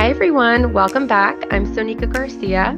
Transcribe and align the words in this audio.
Hi, 0.00 0.08
everyone. 0.08 0.72
Welcome 0.72 1.06
back. 1.06 1.36
I'm 1.50 1.66
Sonika 1.66 2.10
Garcia. 2.10 2.68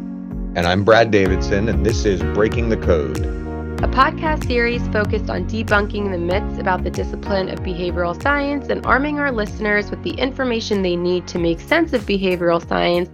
And 0.57 0.67
I'm 0.67 0.83
Brad 0.83 1.13
Davidson, 1.13 1.69
and 1.69 1.87
this 1.87 2.05
is 2.05 2.21
Breaking 2.35 2.69
the 2.69 2.77
Code, 2.77 3.19
a 3.19 3.87
podcast 3.87 4.49
series 4.49 4.85
focused 4.89 5.31
on 5.31 5.45
debunking 5.45 6.11
the 6.11 6.19
myths 6.19 6.59
about 6.59 6.83
the 6.83 6.91
discipline 6.91 7.49
of 7.49 7.61
behavioral 7.61 8.21
science 8.21 8.71
and 8.71 8.85
arming 8.85 9.21
our 9.21 9.31
listeners 9.31 9.89
with 9.89 10.03
the 10.03 10.15
information 10.15 10.83
they 10.83 10.97
need 10.97 11.29
to 11.29 11.39
make 11.39 11.61
sense 11.61 11.93
of 11.93 12.03
behavioral 12.07 12.69
science 12.69 13.09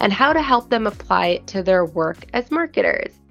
and 0.00 0.12
how 0.12 0.32
to 0.32 0.42
help 0.42 0.68
them 0.68 0.88
apply 0.88 1.26
it 1.28 1.46
to 1.46 1.62
their 1.62 1.84
work 1.84 2.26
as 2.32 2.50
marketers. 2.50 3.21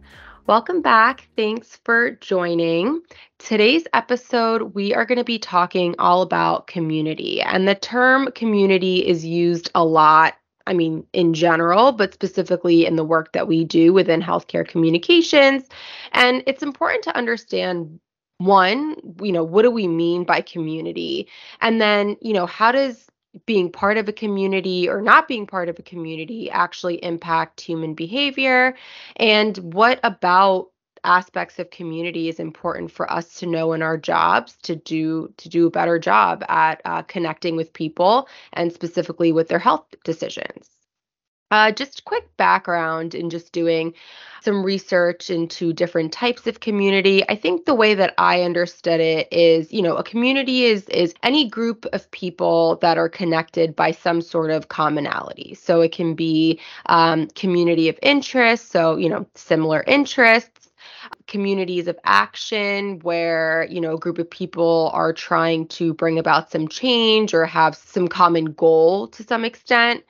Welcome 0.47 0.81
back. 0.81 1.29
Thanks 1.37 1.79
for 1.85 2.11
joining. 2.11 3.01
Today's 3.37 3.83
episode, 3.93 4.73
we 4.73 4.91
are 4.91 5.05
going 5.05 5.19
to 5.19 5.23
be 5.23 5.37
talking 5.37 5.93
all 5.99 6.23
about 6.23 6.65
community. 6.65 7.41
And 7.41 7.67
the 7.67 7.75
term 7.75 8.31
community 8.33 9.07
is 9.07 9.23
used 9.23 9.69
a 9.75 9.85
lot, 9.85 10.33
I 10.65 10.73
mean, 10.73 11.05
in 11.13 11.35
general, 11.35 11.91
but 11.91 12.15
specifically 12.15 12.87
in 12.87 12.95
the 12.95 13.03
work 13.03 13.33
that 13.33 13.47
we 13.47 13.63
do 13.63 13.93
within 13.93 14.19
healthcare 14.19 14.67
communications. 14.67 15.69
And 16.11 16.41
it's 16.47 16.63
important 16.63 17.03
to 17.03 17.15
understand 17.15 17.99
one, 18.39 18.95
you 19.21 19.31
know, 19.31 19.43
what 19.43 19.61
do 19.61 19.69
we 19.69 19.87
mean 19.87 20.23
by 20.23 20.41
community? 20.41 21.27
And 21.61 21.79
then, 21.79 22.17
you 22.19 22.33
know, 22.33 22.47
how 22.47 22.71
does 22.71 23.10
being 23.45 23.71
part 23.71 23.97
of 23.97 24.09
a 24.09 24.13
community 24.13 24.89
or 24.89 25.01
not 25.01 25.27
being 25.27 25.47
part 25.47 25.69
of 25.69 25.79
a 25.79 25.83
community 25.83 26.49
actually 26.49 27.03
impact 27.03 27.61
human 27.61 27.93
behavior? 27.93 28.75
And 29.17 29.57
what 29.57 29.99
about 30.03 30.69
aspects 31.03 31.59
of 31.59 31.69
community 31.71 32.29
is 32.29 32.39
important 32.39 32.91
for 32.91 33.11
us 33.11 33.35
to 33.39 33.45
know 33.47 33.73
in 33.73 33.81
our 33.81 33.97
jobs 33.97 34.55
to 34.63 34.75
do 34.75 35.33
to 35.37 35.49
do 35.49 35.67
a 35.67 35.71
better 35.71 35.97
job 35.97 36.43
at 36.47 36.81
uh, 36.85 37.01
connecting 37.03 37.55
with 37.55 37.73
people 37.73 38.27
and 38.53 38.71
specifically 38.71 39.31
with 39.31 39.47
their 39.47 39.59
health 39.59 39.85
decisions 40.03 40.69
uh, 41.51 41.71
just 41.71 42.05
quick 42.05 42.25
background 42.37 43.13
in 43.13 43.29
just 43.29 43.51
doing 43.51 43.93
some 44.41 44.63
research 44.63 45.29
into 45.29 45.71
different 45.71 46.11
types 46.11 46.47
of 46.47 46.61
community. 46.61 47.23
I 47.29 47.35
think 47.35 47.65
the 47.65 47.75
way 47.75 47.93
that 47.93 48.15
I 48.17 48.41
understood 48.41 48.99
it 48.99 49.27
is, 49.31 49.71
you 49.71 49.83
know, 49.83 49.97
a 49.97 50.03
community 50.03 50.63
is 50.63 50.89
is 50.89 51.13
any 51.21 51.47
group 51.47 51.85
of 51.93 52.09
people 52.11 52.77
that 52.77 52.97
are 52.97 53.09
connected 53.09 53.75
by 53.75 53.91
some 53.91 54.21
sort 54.21 54.49
of 54.49 54.69
commonality. 54.69 55.53
So 55.53 55.81
it 55.81 55.91
can 55.91 56.15
be 56.15 56.59
um, 56.87 57.27
community 57.35 57.89
of 57.89 57.99
interest, 58.01 58.71
so 58.71 58.97
you 58.97 59.09
know, 59.09 59.27
similar 59.35 59.83
interests 59.85 60.69
communities 61.27 61.87
of 61.87 61.97
action 62.03 62.99
where 62.99 63.67
you 63.69 63.79
know 63.79 63.95
a 63.95 63.99
group 63.99 64.17
of 64.17 64.29
people 64.29 64.89
are 64.93 65.13
trying 65.13 65.67
to 65.67 65.93
bring 65.93 66.19
about 66.19 66.51
some 66.51 66.67
change 66.67 67.33
or 67.33 67.45
have 67.45 67.75
some 67.75 68.07
common 68.07 68.45
goal 68.45 69.07
to 69.07 69.23
some 69.23 69.45
extent 69.45 70.03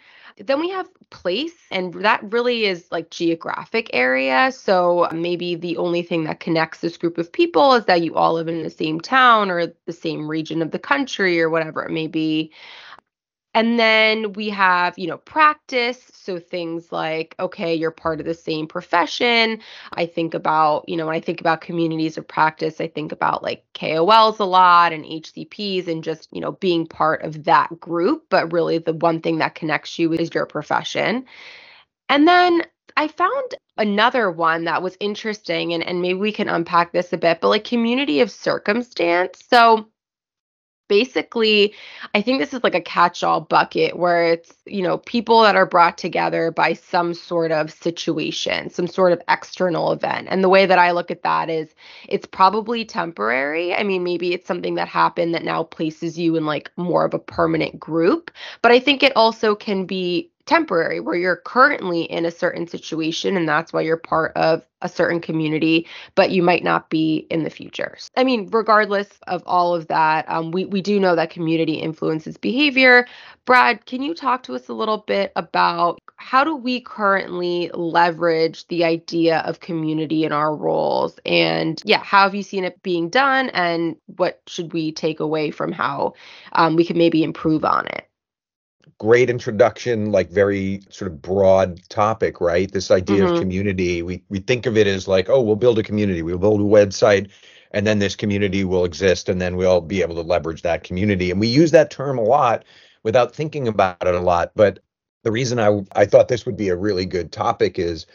then 0.48 0.60
we 0.60 0.70
have 0.70 0.90
place, 1.10 1.56
and 1.72 1.94
that 1.94 2.22
really 2.32 2.66
is 2.66 2.88
like 2.92 3.10
geographic 3.10 3.90
area. 3.94 4.52
So 4.52 5.08
maybe 5.12 5.56
the 5.56 5.78
only 5.78 6.02
thing 6.02 6.24
that 6.24 6.40
connects 6.40 6.80
this 6.80 6.98
group 6.98 7.18
of 7.18 7.32
people 7.32 7.74
is 7.74 7.86
that 7.86 8.02
you 8.02 8.16
all 8.16 8.34
live 8.34 8.48
in 8.48 8.64
the 8.64 8.70
same 8.70 9.00
town 9.00 9.52
or 9.52 9.68
the 9.86 9.94
same 9.94 10.28
region 10.28 10.62
of 10.62 10.72
the 10.72 10.80
country 10.80 11.42
or 11.42 11.50
whatever 11.50 11.84
it 11.84 11.92
may 11.92 12.08
be. 12.08 12.52
And 13.54 13.78
then 13.78 14.34
we 14.34 14.50
have, 14.50 14.98
you 14.98 15.08
know, 15.08 15.18
practice. 15.18 16.02
So 16.14 16.40
things 16.40 16.92
like, 16.92 17.36
okay, 17.40 17.76
you're 17.76 17.92
part 17.92 18.22
of 18.22 18.26
the 18.26 18.34
same 18.34 18.66
profession. 18.66 19.60
I 19.94 20.06
think 20.06 20.34
about, 20.34 20.88
you 20.88 20.96
know, 20.96 21.08
when 21.08 21.16
I 21.16 21.20
think 21.20 21.42
about 21.42 21.60
communities 21.60 22.18
of 22.18 22.28
practice, 22.28 22.80
I 22.80 22.88
think 22.88 23.12
about 23.12 23.44
like 23.44 23.66
KOLs 23.74 24.40
a 24.40 24.46
lot 24.46 24.94
and 24.94 25.04
HCPs 25.04 25.88
and 25.88 26.04
just, 26.04 26.30
you 26.32 26.40
know, 26.40 26.54
being 26.54 26.88
part 26.88 27.24
of 27.24 27.44
that 27.44 27.78
group. 27.80 28.26
But 28.30 28.54
really, 28.54 28.78
the 28.78 28.94
one 28.94 29.20
thing 29.20 29.40
that 29.40 29.56
connects 29.56 30.00
you 30.00 30.14
is 30.14 30.34
your 30.34 30.46
profession. 30.46 31.26
And 32.08 32.28
then 32.28 32.64
I 32.98 33.08
found 33.08 33.56
another 33.78 34.32
one 34.32 34.66
that 34.66 34.82
was 34.82 34.98
interesting, 35.00 35.74
and, 35.74 35.84
and 35.84 36.02
maybe 36.02 36.20
we 36.20 36.32
can 36.32 36.50
unpack 36.50 36.92
this 36.92 37.14
a 37.14 37.18
bit, 37.18 37.42
but 37.42 37.50
like 37.50 37.64
community 37.64 38.22
of 38.22 38.32
circumstance. 38.32 39.44
So, 39.50 39.88
basically 40.92 41.74
i 42.14 42.22
think 42.22 42.40
this 42.40 42.54
is 42.54 42.64
like 42.66 42.76
a 42.76 42.82
catch-all 42.82 43.40
bucket 43.40 43.98
where 43.98 44.26
it's 44.26 44.54
you 44.66 44.82
know 44.82 44.98
people 44.98 45.42
that 45.42 45.56
are 45.56 45.66
brought 45.66 45.98
together 45.98 46.52
by 46.52 46.74
some 46.74 47.14
sort 47.14 47.52
of 47.52 47.72
situation 47.72 48.70
some 48.70 48.88
sort 48.88 49.12
of 49.12 49.22
external 49.30 49.92
event. 49.92 50.28
And 50.30 50.44
the 50.44 50.50
way 50.50 50.66
that 50.66 50.80
i 50.80 50.92
look 50.92 51.12
at 51.12 51.24
that 51.24 51.50
is 51.50 51.74
it's 52.08 52.26
probably 52.26 52.86
temporary. 52.86 53.74
I 53.74 53.84
mean 53.84 54.04
maybe 54.04 54.34
it's 54.34 54.48
something 54.48 54.76
that 54.76 54.88
happened 54.88 55.34
that 55.34 55.44
now 55.44 55.64
places 55.64 56.18
you 56.18 56.36
in 56.36 56.46
like 56.46 56.72
more 56.78 57.06
of 57.06 57.14
a 57.14 57.20
permanent 57.20 57.80
group. 57.80 58.32
But 58.62 58.72
i 58.72 58.80
think 58.80 59.04
it 59.04 59.16
also 59.16 59.56
can 59.56 59.86
be 59.86 60.31
temporary 60.46 61.00
where 61.00 61.16
you're 61.16 61.38
currently 61.38 62.04
in 62.04 62.26
a 62.26 62.32
certain 62.32 62.68
situation 62.68 63.38
and 63.38 63.48
that's 63.48 63.72
why 63.74 63.82
you're 63.82 63.98
part 63.98 64.36
of 64.36 64.66
a 64.82 64.90
certain 64.90 65.22
community 65.22 65.88
but 66.16 66.32
you 66.32 66.42
might 66.42 66.64
not 66.64 66.90
be 66.90 67.28
in 67.30 67.44
the 67.44 67.50
future. 67.50 67.98
I 68.16 68.24
mean 68.24 68.50
regardless 68.52 69.10
of 69.28 69.44
all 69.46 69.76
of 69.76 69.88
that 69.88 70.30
um, 70.30 70.52
we, 70.52 70.66
we 70.66 70.82
do 70.82 71.00
know 71.00 71.16
that 71.16 71.30
community 71.30 71.74
influences 71.74 72.38
behavior. 72.38 73.08
Brad 73.46 73.86
can 73.86 74.02
you 74.02 74.14
talk 74.14 74.44
to 74.44 74.56
us 74.56 74.70
a 74.70 74.74
little 74.74 75.00
bit 75.00 75.32
about 75.36 76.00
how 76.16 76.44
do 76.44 76.56
we 76.56 76.82
currently 76.82 77.70
leverage 77.74 78.68
the 78.68 78.84
idea 78.84 79.40
of 79.40 79.60
community 79.60 80.24
in 80.24 80.32
our 80.32 80.56
roles? 80.56 81.20
And 81.26 81.82
yeah 81.86 82.04
how 82.04 82.24
have 82.24 82.36
you 82.36 82.44
seen 82.44 82.64
it 82.64 82.82
being 82.84 83.10
done 83.10 83.50
and 83.50 83.96
what 84.18 84.42
should 84.48 84.74
we 84.74 84.92
take 84.92 85.20
away 85.20 85.52
from 85.52 85.72
how 85.72 86.14
um, 86.54 86.76
we 86.76 86.86
can 86.86 86.98
maybe 86.98 87.24
improve 87.24 87.64
on 87.66 87.88
it 87.88 88.08
great 88.98 89.30
introduction, 89.30 90.12
like 90.12 90.30
very 90.30 90.82
sort 90.90 91.12
of 91.12 91.22
broad 91.22 91.82
topic, 91.90 92.42
right? 92.42 92.72
This 92.72 92.92
idea 92.92 93.24
mm-hmm. 93.24 93.34
of 93.36 93.40
community. 93.40 94.02
We 94.02 94.24
we 94.30 94.40
think 94.40 94.66
of 94.66 94.78
it 94.78 94.88
as 94.88 95.08
like, 95.08 95.30
oh, 95.30 95.42
we'll 95.42 95.56
build 95.56 95.80
a 95.80 95.84
community, 95.84 96.22
we'll 96.22 96.38
build 96.38 96.62
a 96.62 96.64
website, 96.64 97.30
and 97.72 97.86
then 97.86 98.00
this 98.00 98.16
community 98.16 98.64
will 98.64 98.86
exist, 98.86 99.30
and 99.30 99.42
then 99.42 99.56
we'll 99.56 99.82
be 99.82 100.02
able 100.02 100.16
to 100.16 100.22
leverage 100.22 100.62
that 100.62 100.84
community. 100.84 101.32
And 101.32 101.40
we 101.40 101.48
use 101.48 101.72
that 101.72 101.92
term 101.92 102.18
a 102.18 102.24
lot 102.24 102.66
without 103.04 103.36
thinking 103.36 103.68
about 103.68 104.06
it 104.08 104.16
a 104.16 104.20
lot. 104.20 104.52
But 104.56 104.80
the 105.24 105.32
reason 105.32 105.60
I 105.60 105.82
I 105.94 106.06
thought 106.06 106.28
this 106.28 106.46
would 106.46 106.58
be 106.58 106.70
a 106.70 106.76
really 106.76 107.06
good 107.06 107.32
topic 107.32 107.80
is 107.80 108.06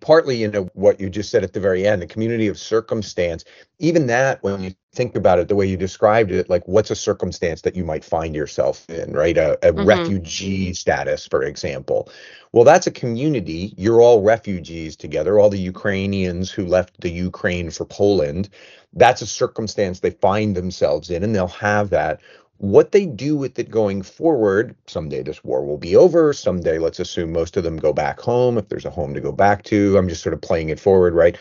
partly 0.00 0.36
you 0.36 0.50
know 0.50 0.68
what 0.74 1.00
you 1.00 1.10
just 1.10 1.30
said 1.30 1.44
at 1.44 1.52
the 1.52 1.60
very 1.60 1.86
end 1.86 2.00
the 2.00 2.06
community 2.06 2.48
of 2.48 2.58
circumstance 2.58 3.44
even 3.78 4.06
that 4.06 4.42
when 4.42 4.62
you 4.62 4.74
think 4.94 5.16
about 5.16 5.38
it 5.38 5.48
the 5.48 5.56
way 5.56 5.66
you 5.66 5.76
described 5.76 6.30
it 6.30 6.48
like 6.48 6.66
what's 6.66 6.90
a 6.90 6.96
circumstance 6.96 7.62
that 7.62 7.74
you 7.74 7.84
might 7.84 8.04
find 8.04 8.34
yourself 8.34 8.88
in 8.88 9.12
right? 9.12 9.36
A, 9.36 9.54
a 9.66 9.72
mm-hmm. 9.72 9.86
refugee 9.86 10.72
status 10.72 11.26
for 11.26 11.42
example. 11.42 12.08
Well 12.52 12.64
that's 12.64 12.86
a 12.86 12.92
community. 12.92 13.74
You're 13.76 14.00
all 14.00 14.22
refugees 14.22 14.96
together. 14.96 15.38
All 15.38 15.50
the 15.50 15.58
ukrainians 15.58 16.50
who 16.50 16.66
left 16.66 17.00
the 17.00 17.10
ukraine 17.10 17.70
for 17.70 17.84
poland 17.84 18.48
that's 18.96 19.22
a 19.22 19.26
circumstance 19.26 20.00
they 20.00 20.10
find 20.10 20.56
themselves 20.56 21.10
in 21.10 21.24
and 21.24 21.34
they'll 21.34 21.48
have 21.48 21.90
that 21.90 22.20
what 22.58 22.92
they 22.92 23.04
do 23.04 23.36
with 23.36 23.58
it 23.58 23.70
going 23.70 24.02
forward 24.02 24.74
someday 24.86 25.22
this 25.22 25.42
war 25.42 25.64
will 25.64 25.78
be 25.78 25.96
over 25.96 26.32
someday 26.32 26.78
let's 26.78 27.00
assume 27.00 27.32
most 27.32 27.56
of 27.56 27.64
them 27.64 27.76
go 27.76 27.92
back 27.92 28.20
home 28.20 28.56
if 28.56 28.68
there's 28.68 28.84
a 28.84 28.90
home 28.90 29.12
to 29.14 29.20
go 29.20 29.32
back 29.32 29.62
to 29.64 29.96
i'm 29.98 30.08
just 30.08 30.22
sort 30.22 30.34
of 30.34 30.40
playing 30.40 30.68
it 30.68 30.80
forward 30.80 31.14
right? 31.14 31.36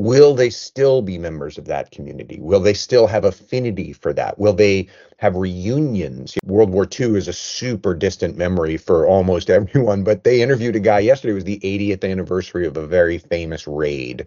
Will 0.00 0.36
they 0.36 0.48
still 0.48 1.02
be 1.02 1.18
members 1.18 1.58
of 1.58 1.64
that 1.64 1.90
community? 1.90 2.38
Will 2.40 2.60
they 2.60 2.72
still 2.72 3.08
have 3.08 3.24
affinity 3.24 3.92
for 3.92 4.12
that? 4.12 4.38
Will 4.38 4.52
they 4.52 4.86
have 5.16 5.34
reunions? 5.34 6.36
World 6.44 6.70
war 6.70 6.86
ii 7.00 7.16
is 7.16 7.26
a 7.26 7.32
super 7.32 7.94
distant 7.94 8.36
memory 8.36 8.76
for 8.76 9.08
almost 9.08 9.50
everyone 9.58 10.04
but 10.04 10.22
they 10.22 10.40
interviewed 10.40 10.76
a 10.76 10.80
guy 10.80 11.00
yesterday 11.00 11.32
it 11.32 11.34
was 11.34 11.44
the 11.44 11.58
80th 11.64 12.08
anniversary 12.08 12.64
of 12.64 12.76
a 12.76 12.86
very 12.86 13.18
famous 13.18 13.66
raid 13.66 14.24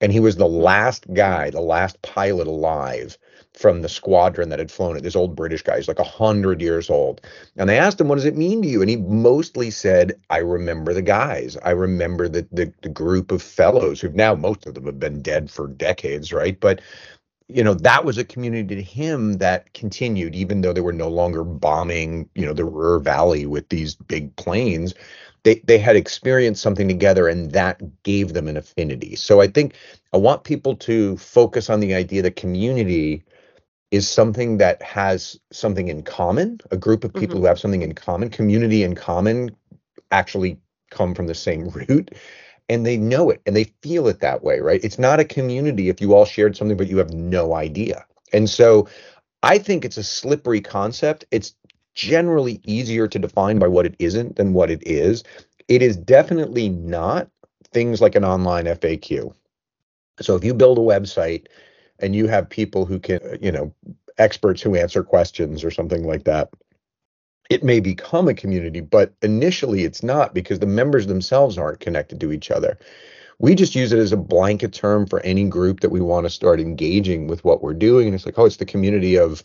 and 0.00 0.10
he 0.10 0.20
was 0.20 0.36
the 0.36 0.48
last 0.48 1.04
guy 1.12 1.50
the 1.50 1.60
last 1.60 2.00
pilot 2.00 2.46
alive 2.46 3.18
from 3.54 3.82
the 3.82 3.88
squadron 3.88 4.48
that 4.48 4.58
had 4.58 4.70
flown 4.70 4.96
it. 4.96 5.02
This 5.02 5.16
old 5.16 5.36
British 5.36 5.62
guy, 5.62 5.76
he's 5.76 5.88
like 5.88 5.98
a 5.98 6.04
hundred 6.04 6.62
years 6.62 6.88
old. 6.88 7.20
And 7.56 7.68
they 7.68 7.78
asked 7.78 8.00
him, 8.00 8.08
"What 8.08 8.14
does 8.14 8.24
it 8.24 8.36
mean 8.36 8.62
to 8.62 8.68
you?" 8.68 8.80
And 8.80 8.90
he 8.90 8.96
mostly 8.96 9.70
said, 9.70 10.14
"I 10.30 10.38
remember 10.38 10.94
the 10.94 11.02
guys. 11.02 11.56
I 11.62 11.70
remember 11.70 12.28
the 12.28 12.46
the, 12.52 12.72
the 12.82 12.88
group 12.88 13.30
of 13.30 13.42
fellows 13.42 14.00
who've 14.00 14.14
now 14.14 14.34
most 14.34 14.66
of 14.66 14.74
them 14.74 14.86
have 14.86 14.98
been 15.00 15.20
dead 15.22 15.50
for 15.50 15.66
decades, 15.66 16.32
right? 16.32 16.58
But 16.58 16.80
you 17.48 17.64
know 17.64 17.74
that 17.74 18.04
was 18.04 18.16
a 18.16 18.24
community 18.24 18.76
to 18.76 18.82
him 18.82 19.34
that 19.34 19.72
continued 19.74 20.34
even 20.34 20.60
though 20.60 20.72
they 20.72 20.80
were 20.80 20.92
no 20.92 21.08
longer 21.08 21.42
bombing 21.42 22.28
you 22.34 22.46
know 22.46 22.52
the 22.52 22.64
ruhr 22.64 23.00
valley 23.00 23.44
with 23.46 23.68
these 23.68 23.96
big 23.96 24.34
planes 24.36 24.94
they 25.42 25.56
they 25.64 25.78
had 25.78 25.96
experienced 25.96 26.62
something 26.62 26.86
together 26.86 27.26
and 27.26 27.50
that 27.52 27.80
gave 28.04 28.34
them 28.34 28.46
an 28.46 28.56
affinity 28.56 29.16
so 29.16 29.40
i 29.40 29.46
think 29.48 29.74
i 30.12 30.16
want 30.16 30.44
people 30.44 30.76
to 30.76 31.16
focus 31.16 31.68
on 31.68 31.80
the 31.80 31.94
idea 31.94 32.22
that 32.22 32.36
community 32.36 33.24
is 33.90 34.08
something 34.08 34.58
that 34.58 34.80
has 34.82 35.38
something 35.50 35.88
in 35.88 36.02
common, 36.02 36.60
a 36.70 36.76
group 36.76 37.04
of 37.04 37.12
people 37.12 37.36
mm-hmm. 37.36 37.38
who 37.38 37.46
have 37.46 37.58
something 37.58 37.82
in 37.82 37.94
common, 37.94 38.30
community 38.30 38.82
in 38.82 38.94
common, 38.94 39.50
actually 40.10 40.58
come 40.90 41.14
from 41.14 41.26
the 41.26 41.34
same 41.34 41.68
root 41.88 42.12
and 42.68 42.86
they 42.86 42.96
know 42.96 43.30
it 43.30 43.40
and 43.46 43.56
they 43.56 43.64
feel 43.82 44.06
it 44.06 44.20
that 44.20 44.44
way, 44.44 44.60
right? 44.60 44.82
It's 44.84 44.98
not 44.98 45.20
a 45.20 45.24
community 45.24 45.88
if 45.88 46.00
you 46.00 46.14
all 46.14 46.24
shared 46.24 46.56
something 46.56 46.76
but 46.76 46.88
you 46.88 46.98
have 46.98 47.12
no 47.12 47.54
idea. 47.54 48.04
And 48.32 48.48
so 48.48 48.88
I 49.42 49.58
think 49.58 49.84
it's 49.84 49.96
a 49.96 50.04
slippery 50.04 50.60
concept. 50.60 51.24
It's 51.32 51.54
generally 51.94 52.60
easier 52.64 53.08
to 53.08 53.18
define 53.18 53.58
by 53.58 53.66
what 53.66 53.86
it 53.86 53.96
isn't 53.98 54.36
than 54.36 54.52
what 54.52 54.70
it 54.70 54.86
is. 54.86 55.24
It 55.66 55.82
is 55.82 55.96
definitely 55.96 56.68
not 56.68 57.28
things 57.72 58.00
like 58.00 58.14
an 58.14 58.24
online 58.24 58.66
FAQ. 58.66 59.34
So 60.20 60.36
if 60.36 60.44
you 60.44 60.54
build 60.54 60.78
a 60.78 60.82
website 60.82 61.46
and 62.02 62.14
you 62.14 62.26
have 62.26 62.48
people 62.48 62.84
who 62.86 62.98
can, 62.98 63.20
you 63.40 63.52
know, 63.52 63.72
experts 64.18 64.60
who 64.62 64.76
answer 64.76 65.02
questions 65.02 65.64
or 65.64 65.70
something 65.70 66.06
like 66.06 66.24
that, 66.24 66.50
it 67.48 67.64
may 67.64 67.80
become 67.80 68.28
a 68.28 68.34
community, 68.34 68.80
but 68.80 69.12
initially 69.22 69.84
it's 69.84 70.02
not 70.02 70.34
because 70.34 70.60
the 70.60 70.66
members 70.66 71.06
themselves 71.06 71.58
aren't 71.58 71.80
connected 71.80 72.20
to 72.20 72.32
each 72.32 72.50
other. 72.50 72.78
We 73.40 73.54
just 73.54 73.74
use 73.74 73.92
it 73.92 73.98
as 73.98 74.12
a 74.12 74.16
blanket 74.16 74.72
term 74.72 75.06
for 75.06 75.20
any 75.20 75.48
group 75.48 75.80
that 75.80 75.90
we 75.90 76.00
want 76.00 76.26
to 76.26 76.30
start 76.30 76.60
engaging 76.60 77.26
with 77.26 77.42
what 77.44 77.62
we're 77.62 77.74
doing. 77.74 78.06
And 78.06 78.14
it's 78.14 78.26
like, 78.26 78.38
oh, 78.38 78.44
it's 78.44 78.58
the 78.58 78.66
community 78.66 79.16
of 79.16 79.42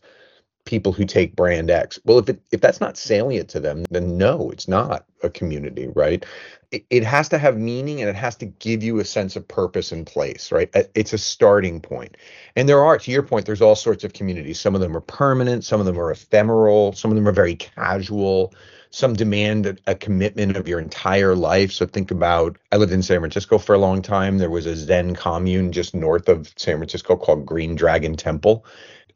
people 0.65 0.91
who 0.91 1.05
take 1.05 1.35
brand 1.35 1.69
X. 1.69 1.99
Well, 2.05 2.19
if 2.19 2.27
it, 2.27 2.41
if 2.51 2.59
that's 2.59 2.81
not 2.81 2.97
salient 2.97 3.49
to 3.49 3.59
them, 3.59 3.85
then 3.89 4.17
no, 4.17 4.49
it's 4.49 4.67
not 4.67 5.05
a 5.23 5.29
community, 5.29 5.87
right? 5.95 6.25
It, 6.71 6.85
it 6.89 7.03
has 7.03 7.29
to 7.29 7.37
have 7.37 7.57
meaning 7.57 8.01
and 8.01 8.09
it 8.09 8.15
has 8.15 8.35
to 8.37 8.47
give 8.47 8.83
you 8.83 8.99
a 8.99 9.05
sense 9.05 9.35
of 9.35 9.47
purpose 9.47 9.91
and 9.91 10.05
place, 10.05 10.51
right? 10.51 10.69
It's 10.95 11.13
a 11.13 11.17
starting 11.17 11.79
point. 11.79 12.17
And 12.55 12.67
there 12.67 12.83
are, 12.83 12.97
to 12.97 13.11
your 13.11 13.23
point, 13.23 13.45
there's 13.45 13.61
all 13.61 13.75
sorts 13.75 14.03
of 14.03 14.13
communities. 14.13 14.59
Some 14.59 14.75
of 14.75 14.81
them 14.81 14.97
are 14.97 15.01
permanent, 15.01 15.63
some 15.63 15.79
of 15.79 15.85
them 15.85 15.99
are 15.99 16.11
ephemeral, 16.11 16.93
some 16.93 17.11
of 17.11 17.15
them 17.15 17.27
are 17.27 17.31
very 17.33 17.55
casual. 17.55 18.53
Some 18.91 19.13
demand 19.13 19.65
a, 19.65 19.75
a 19.87 19.95
commitment 19.95 20.55
of 20.55 20.69
your 20.69 20.79
entire 20.79 21.35
life. 21.35 21.73
So 21.73 21.85
think 21.85 22.11
about 22.11 22.57
I 22.71 22.77
lived 22.77 22.93
in 22.93 23.03
San 23.03 23.19
Francisco 23.19 23.57
for 23.57 23.75
a 23.75 23.77
long 23.77 24.01
time. 24.01 24.37
There 24.37 24.49
was 24.49 24.65
a 24.65 24.75
Zen 24.75 25.15
commune 25.15 25.73
just 25.73 25.93
north 25.93 26.29
of 26.29 26.53
San 26.55 26.77
Francisco 26.77 27.17
called 27.17 27.45
Green 27.45 27.75
Dragon 27.75 28.15
Temple 28.15 28.65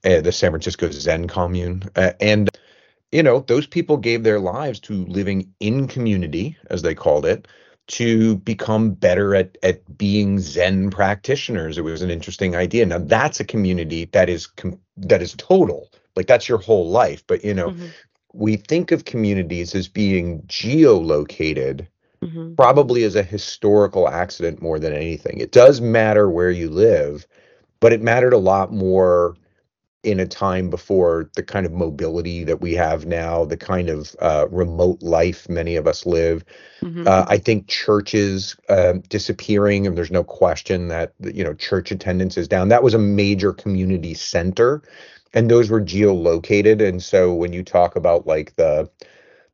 uh, 0.06 0.22
the 0.22 0.32
San 0.32 0.52
Francisco 0.52 0.90
Zen 0.92 1.28
commune. 1.28 1.84
Uh, 1.96 2.12
and, 2.20 2.50
you 3.12 3.24
know, 3.24 3.40
those 3.48 3.68
people 3.68 3.98
gave 3.98 4.24
their 4.24 4.40
lives 4.40 4.80
to 4.82 5.06
living 5.06 5.52
in 5.60 5.88
community, 5.88 6.58
as 6.70 6.82
they 6.82 6.96
called 6.96 7.26
it, 7.26 7.48
to 7.88 8.38
become 8.38 8.92
better 8.92 9.34
at, 9.34 9.58
at 9.64 9.98
being 9.98 10.40
Zen 10.40 10.90
practitioners. 10.92 11.78
It 11.78 11.84
was 11.84 12.02
an 12.02 12.12
interesting 12.12 12.56
idea. 12.56 12.86
Now, 12.86 13.00
that's 13.00 13.40
a 13.40 13.46
community 13.46 14.06
that 14.06 14.30
is 14.30 14.48
com- 14.48 14.80
that 14.98 15.22
is 15.22 15.34
total. 15.38 15.90
Like 16.16 16.28
that's 16.28 16.48
your 16.48 16.60
whole 16.60 16.90
life. 16.90 17.24
But, 17.26 17.44
you 17.44 17.54
know, 17.54 17.70
mm-hmm. 17.70 17.88
we 18.34 18.58
think 18.58 18.92
of 18.92 19.06
communities 19.06 19.74
as 19.74 19.88
being 19.88 20.42
geolocated. 20.44 21.88
Mm-hmm. 22.22 22.56
Probably 22.56 23.06
as 23.06 23.16
a 23.16 23.24
historical 23.24 24.10
accident 24.10 24.62
more 24.62 24.78
than 24.78 24.92
anything. 24.92 25.40
It 25.40 25.54
does 25.54 25.80
matter 25.80 26.30
where 26.30 26.52
you 26.52 26.70
live, 26.70 27.26
but 27.80 27.94
it 27.94 28.02
mattered 28.02 28.34
a 28.34 28.38
lot 28.38 28.74
more 28.74 29.38
in 30.04 30.20
a 30.20 30.26
time 30.26 30.70
before 30.70 31.30
the 31.36 31.44
kind 31.44 31.66
of 31.66 31.74
mobility 31.74 32.44
that 32.46 32.62
we 32.62 32.74
have 32.74 33.06
now, 33.06 33.44
the 33.44 33.58
kind 33.58 33.90
of 33.90 34.16
uh, 34.20 34.48
remote 34.50 35.02
life 35.02 35.50
many 35.50 35.76
of 35.76 35.88
us 35.88 36.06
live. 36.06 36.46
Mm-hmm. 36.82 37.06
Uh, 37.06 37.26
I 37.28 37.38
think 37.38 37.68
churches 37.68 38.56
uh, 38.70 38.94
disappearing, 39.10 39.86
and 39.86 39.98
there's 39.98 40.12
no 40.12 40.24
question 40.24 40.88
that 40.88 41.14
you 41.20 41.44
know 41.44 41.54
church 41.54 41.92
attendance 41.92 42.38
is 42.38 42.48
down. 42.48 42.70
That 42.70 42.84
was 42.84 42.94
a 42.94 43.00
major 43.00 43.52
community 43.52 44.14
center, 44.14 44.82
and 45.34 45.52
those 45.52 45.70
were 45.70 45.82
geolocated. 45.82 46.82
And 46.82 47.04
so 47.04 47.34
when 47.34 47.52
you 47.52 47.64
talk 47.64 47.96
about 47.96 48.26
like 48.26 48.56
the 48.56 48.90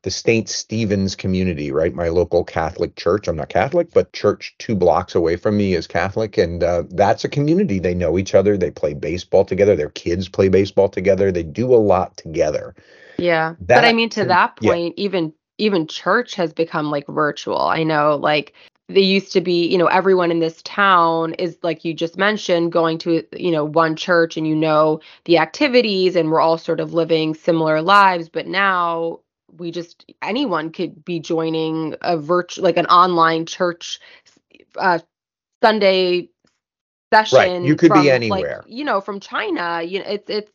the 0.05 0.11
St. 0.11 0.47
Stephen's 0.47 1.15
community, 1.15 1.71
right? 1.71 1.95
My 1.95 2.09
local 2.09 2.43
Catholic 2.43 2.95
church. 2.95 3.27
I'm 3.27 3.37
not 3.37 3.49
Catholic, 3.49 3.91
but 3.91 4.13
church 4.13 4.53
two 4.59 4.75
blocks 4.75 5.15
away 5.15 5.35
from 5.35 5.57
me 5.57 5.73
is 5.73 5.87
Catholic. 5.87 6.37
And 6.37 6.63
uh, 6.63 6.83
that's 6.91 7.25
a 7.25 7.29
community. 7.29 7.79
They 7.79 7.95
know 7.95 8.19
each 8.19 8.35
other. 8.35 8.55
They 8.55 8.69
play 8.69 8.93
baseball 8.93 9.45
together. 9.45 9.75
Their 9.75 9.89
kids 9.89 10.29
play 10.29 10.47
baseball 10.47 10.89
together. 10.89 11.31
They 11.31 11.41
do 11.41 11.73
a 11.73 11.81
lot 11.81 12.15
together. 12.17 12.75
Yeah. 13.17 13.55
That, 13.61 13.77
but 13.77 13.85
I 13.85 13.93
mean, 13.93 14.09
to 14.11 14.25
that 14.25 14.57
point, 14.57 14.93
yeah. 14.95 15.05
even 15.05 15.33
even 15.57 15.87
church 15.87 16.35
has 16.35 16.53
become 16.53 16.91
like 16.91 17.07
virtual. 17.07 17.61
I 17.61 17.81
know 17.81 18.15
like 18.15 18.53
they 18.87 19.01
used 19.01 19.31
to 19.33 19.41
be, 19.41 19.65
you 19.67 19.79
know, 19.79 19.87
everyone 19.87 20.29
in 20.29 20.39
this 20.39 20.61
town 20.61 21.33
is 21.35 21.57
like 21.63 21.83
you 21.83 21.95
just 21.95 22.15
mentioned 22.15 22.71
going 22.71 22.99
to, 22.99 23.23
you 23.35 23.49
know, 23.49 23.65
one 23.65 23.95
church 23.95 24.37
and 24.37 24.47
you 24.47 24.55
know 24.55 24.99
the 25.23 25.39
activities 25.39 26.15
and 26.15 26.29
we're 26.29 26.41
all 26.41 26.59
sort 26.59 26.79
of 26.79 26.93
living 26.93 27.33
similar 27.33 27.81
lives, 27.81 28.29
but 28.29 28.45
now 28.45 29.21
we 29.57 29.71
just 29.71 30.11
anyone 30.21 30.71
could 30.71 31.03
be 31.03 31.19
joining 31.19 31.95
a 32.01 32.17
virtual 32.17 32.63
like 32.63 32.77
an 32.77 32.85
online 32.87 33.45
church 33.45 33.99
uh, 34.77 34.99
Sunday 35.63 36.29
session. 37.13 37.37
Right. 37.37 37.61
You 37.61 37.75
could 37.75 37.89
from, 37.89 38.03
be 38.03 38.11
anywhere. 38.11 38.63
Like, 38.63 38.73
you 38.73 38.83
know, 38.83 39.01
from 39.01 39.19
China. 39.19 39.81
You 39.81 39.99
know, 39.99 40.05
it's 40.05 40.29
it's 40.29 40.51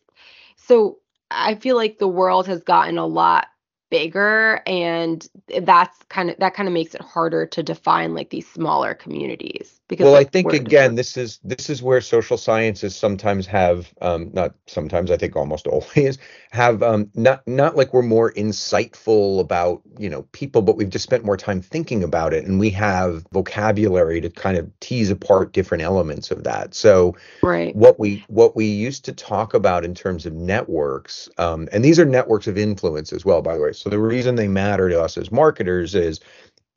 so 0.55 0.99
I 1.29 1.55
feel 1.55 1.75
like 1.75 1.97
the 1.97 2.07
world 2.07 2.47
has 2.47 2.63
gotten 2.63 2.97
a 2.97 3.05
lot 3.05 3.47
bigger 3.91 4.63
and 4.65 5.27
that's 5.61 5.99
kind 6.09 6.31
of 6.31 6.37
that 6.39 6.55
kind 6.55 6.67
of 6.67 6.73
makes 6.73 6.95
it 6.95 7.01
harder 7.01 7.45
to 7.45 7.61
define 7.61 8.15
like 8.15 8.31
these 8.31 8.47
smaller 8.47 8.95
communities 8.95 9.79
because 9.87 10.05
well 10.05 10.13
like, 10.13 10.27
i 10.27 10.29
think 10.29 10.53
again 10.53 10.95
this 10.95 11.17
is 11.17 11.39
this 11.43 11.69
is 11.69 11.83
where 11.83 12.01
social 12.01 12.37
sciences 12.37 12.95
sometimes 12.95 13.45
have 13.45 13.93
um 14.01 14.31
not 14.33 14.55
sometimes 14.65 15.11
i 15.11 15.17
think 15.17 15.35
almost 15.35 15.67
always 15.67 16.17
have 16.51 16.81
um 16.81 17.11
not 17.13 17.45
not 17.47 17.75
like 17.75 17.93
we're 17.93 18.01
more 18.01 18.31
insightful 18.33 19.39
about 19.39 19.81
you 19.99 20.09
know 20.09 20.23
people 20.31 20.61
but 20.61 20.77
we've 20.77 20.89
just 20.89 21.03
spent 21.03 21.25
more 21.25 21.37
time 21.37 21.61
thinking 21.61 22.03
about 22.03 22.33
it 22.33 22.45
and 22.45 22.59
we 22.59 22.69
have 22.69 23.25
vocabulary 23.33 24.21
to 24.21 24.29
kind 24.29 24.57
of 24.57 24.71
tease 24.79 25.09
apart 25.09 25.53
different 25.53 25.83
elements 25.83 26.31
of 26.31 26.43
that. 26.43 26.73
So 26.73 27.15
right. 27.43 27.75
what 27.75 27.99
we 27.99 28.23
what 28.27 28.55
we 28.55 28.65
used 28.65 29.05
to 29.05 29.13
talk 29.13 29.53
about 29.53 29.83
in 29.83 29.93
terms 29.93 30.25
of 30.25 30.33
networks 30.33 31.29
um 31.37 31.67
and 31.71 31.83
these 31.83 31.99
are 31.99 32.05
networks 32.05 32.47
of 32.47 32.57
influence 32.57 33.11
as 33.13 33.25
well 33.25 33.41
by 33.41 33.55
the 33.55 33.61
way 33.61 33.71
so 33.81 33.89
the 33.89 33.99
reason 33.99 34.35
they 34.35 34.47
matter 34.47 34.89
to 34.89 35.01
us 35.01 35.17
as 35.17 35.31
marketers 35.31 35.95
is 35.95 36.19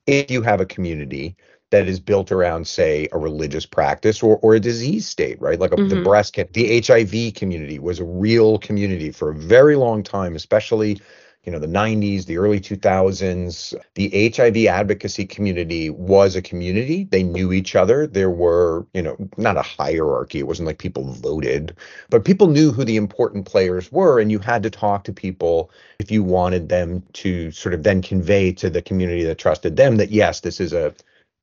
if 0.07 0.31
you 0.31 0.41
have 0.41 0.59
a 0.59 0.65
community 0.65 1.35
that 1.71 1.87
is 1.87 1.99
built 1.99 2.31
around, 2.31 2.67
say, 2.67 3.07
a 3.11 3.17
religious 3.17 3.65
practice 3.65 4.23
or, 4.23 4.37
or 4.37 4.55
a 4.55 4.59
disease 4.59 5.07
state, 5.07 5.39
right? 5.41 5.59
Like 5.59 5.71
a, 5.71 5.75
mm-hmm. 5.75 5.89
the 5.89 6.01
breast, 6.01 6.35
the 6.53 6.81
HIV 6.81 7.33
community 7.35 7.79
was 7.79 7.99
a 7.99 8.05
real 8.05 8.59
community 8.59 9.11
for 9.11 9.29
a 9.29 9.35
very 9.35 9.75
long 9.75 10.03
time, 10.03 10.35
especially 10.35 10.99
you 11.45 11.51
know 11.51 11.59
the 11.59 11.67
90s 11.67 12.25
the 12.25 12.37
early 12.37 12.59
2000s 12.59 13.75
the 13.93 14.31
hiv 14.35 14.57
advocacy 14.67 15.25
community 15.25 15.89
was 15.89 16.35
a 16.35 16.41
community. 16.41 17.03
They 17.05 17.23
knew 17.23 17.53
each 17.53 17.75
other. 17.75 18.07
There 18.07 18.29
were 18.29 18.85
you 18.93 19.01
know 19.01 19.15
not 19.37 19.57
a 19.57 19.61
hierarchy. 19.61 20.39
It 20.39 20.47
wasn't 20.47 20.67
like 20.67 20.79
people 20.79 21.03
voted 21.13 21.75
but 22.09 22.25
people 22.25 22.47
knew 22.47 22.71
who 22.71 22.83
the 22.83 22.97
important 22.97 23.45
players 23.45 23.91
were 23.91 24.19
and 24.19 24.31
you 24.31 24.39
had 24.39 24.63
to 24.63 24.69
talk 24.69 25.03
to 25.05 25.13
people 25.13 25.71
if 25.99 26.11
you 26.11 26.23
wanted 26.23 26.69
them 26.69 27.03
to 27.13 27.51
sort 27.51 27.73
of 27.73 27.83
then 27.83 28.01
convey 28.01 28.51
to 28.51 28.69
the 28.69 28.81
community 28.81 29.23
that 29.23 29.37
trusted 29.37 29.75
them 29.75 29.97
that 29.97 30.11
yes 30.11 30.41
this 30.41 30.59
is 30.59 30.73
a 30.73 30.93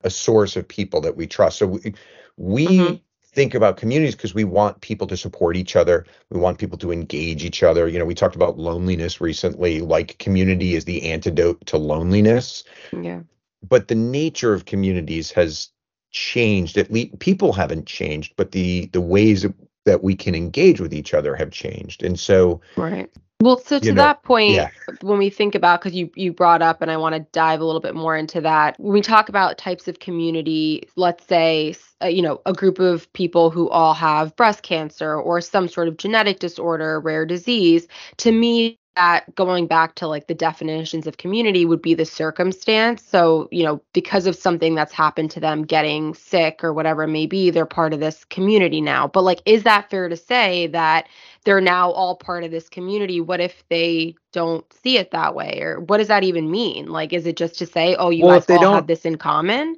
a 0.04 0.10
source 0.10 0.56
of 0.56 0.66
people 0.66 1.00
that 1.00 1.16
we 1.16 1.26
trust. 1.26 1.58
So 1.58 1.66
we, 1.66 1.94
we 2.36 2.66
mm-hmm 2.66 2.94
think 3.32 3.54
about 3.54 3.76
communities 3.76 4.14
because 4.14 4.34
we 4.34 4.44
want 4.44 4.80
people 4.80 5.06
to 5.06 5.16
support 5.16 5.56
each 5.56 5.74
other. 5.74 6.04
We 6.30 6.38
want 6.38 6.58
people 6.58 6.78
to 6.78 6.92
engage 6.92 7.44
each 7.44 7.62
other. 7.62 7.88
You 7.88 7.98
know, 7.98 8.04
we 8.04 8.14
talked 8.14 8.36
about 8.36 8.58
loneliness 8.58 9.20
recently, 9.20 9.80
like 9.80 10.18
community 10.18 10.74
is 10.74 10.84
the 10.84 11.10
antidote 11.10 11.64
to 11.66 11.78
loneliness. 11.78 12.64
Yeah. 12.92 13.20
But 13.66 13.88
the 13.88 13.94
nature 13.94 14.52
of 14.52 14.66
communities 14.66 15.30
has 15.32 15.68
changed. 16.10 16.76
At 16.76 16.90
least 16.90 17.18
people 17.20 17.52
haven't 17.52 17.86
changed, 17.86 18.34
but 18.36 18.52
the 18.52 18.86
the 18.92 19.00
ways 19.00 19.46
that 19.84 20.02
we 20.02 20.14
can 20.14 20.34
engage 20.34 20.80
with 20.80 20.92
each 20.92 21.14
other 21.14 21.34
have 21.34 21.50
changed. 21.50 22.02
And 22.02 22.18
so 22.18 22.60
Right. 22.76 23.10
Well, 23.42 23.58
so 23.58 23.78
to 23.78 23.84
you 23.86 23.92
know, 23.92 24.02
that 24.02 24.22
point, 24.22 24.52
yeah. 24.52 24.70
when 25.00 25.18
we 25.18 25.28
think 25.28 25.54
about, 25.54 25.80
because 25.80 25.94
you 25.96 26.10
you 26.14 26.32
brought 26.32 26.62
up, 26.62 26.80
and 26.80 26.90
I 26.90 26.96
want 26.96 27.14
to 27.14 27.26
dive 27.32 27.60
a 27.60 27.64
little 27.64 27.80
bit 27.80 27.94
more 27.94 28.16
into 28.16 28.40
that. 28.40 28.78
When 28.78 28.92
we 28.92 29.00
talk 29.00 29.28
about 29.28 29.58
types 29.58 29.88
of 29.88 29.98
community, 29.98 30.88
let's 30.96 31.26
say, 31.26 31.74
uh, 32.02 32.06
you 32.06 32.22
know, 32.22 32.40
a 32.46 32.52
group 32.52 32.78
of 32.78 33.12
people 33.14 33.50
who 33.50 33.68
all 33.68 33.94
have 33.94 34.36
breast 34.36 34.62
cancer 34.62 35.16
or 35.16 35.40
some 35.40 35.66
sort 35.66 35.88
of 35.88 35.96
genetic 35.96 36.38
disorder, 36.38 37.00
rare 37.00 37.26
disease. 37.26 37.88
To 38.18 38.30
me, 38.30 38.78
that 38.96 39.34
going 39.34 39.66
back 39.66 39.94
to 39.96 40.06
like 40.06 40.26
the 40.26 40.34
definitions 40.34 41.06
of 41.06 41.16
community 41.16 41.64
would 41.64 41.82
be 41.82 41.94
the 41.94 42.04
circumstance. 42.04 43.02
So, 43.02 43.48
you 43.50 43.64
know, 43.64 43.82
because 43.92 44.26
of 44.26 44.36
something 44.36 44.74
that's 44.74 44.92
happened 44.92 45.30
to 45.32 45.40
them 45.40 45.64
getting 45.64 46.14
sick 46.14 46.62
or 46.62 46.72
whatever 46.72 47.04
it 47.04 47.08
may 47.08 47.26
be, 47.26 47.50
they're 47.50 47.66
part 47.66 47.92
of 47.92 48.00
this 48.00 48.24
community 48.26 48.80
now. 48.80 49.08
But 49.08 49.22
like, 49.22 49.42
is 49.46 49.62
that 49.64 49.90
fair 49.90 50.08
to 50.08 50.16
say 50.16 50.66
that 50.68 51.08
they're 51.44 51.60
now 51.60 51.90
all 51.90 52.16
part 52.16 52.44
of 52.44 52.50
this 52.50 52.68
community? 52.68 53.20
What 53.20 53.40
if 53.40 53.64
they 53.68 54.14
don't 54.32 54.70
see 54.72 54.98
it 54.98 55.10
that 55.10 55.34
way? 55.34 55.60
Or 55.60 55.80
what 55.80 55.98
does 55.98 56.08
that 56.08 56.24
even 56.24 56.50
mean? 56.50 56.86
Like, 56.86 57.12
is 57.12 57.26
it 57.26 57.36
just 57.36 57.58
to 57.58 57.66
say, 57.66 57.96
oh, 57.96 58.10
you 58.10 58.24
well, 58.24 58.40
guys 58.40 58.50
all 58.50 58.74
have 58.74 58.86
this 58.86 59.04
in 59.04 59.16
common? 59.16 59.76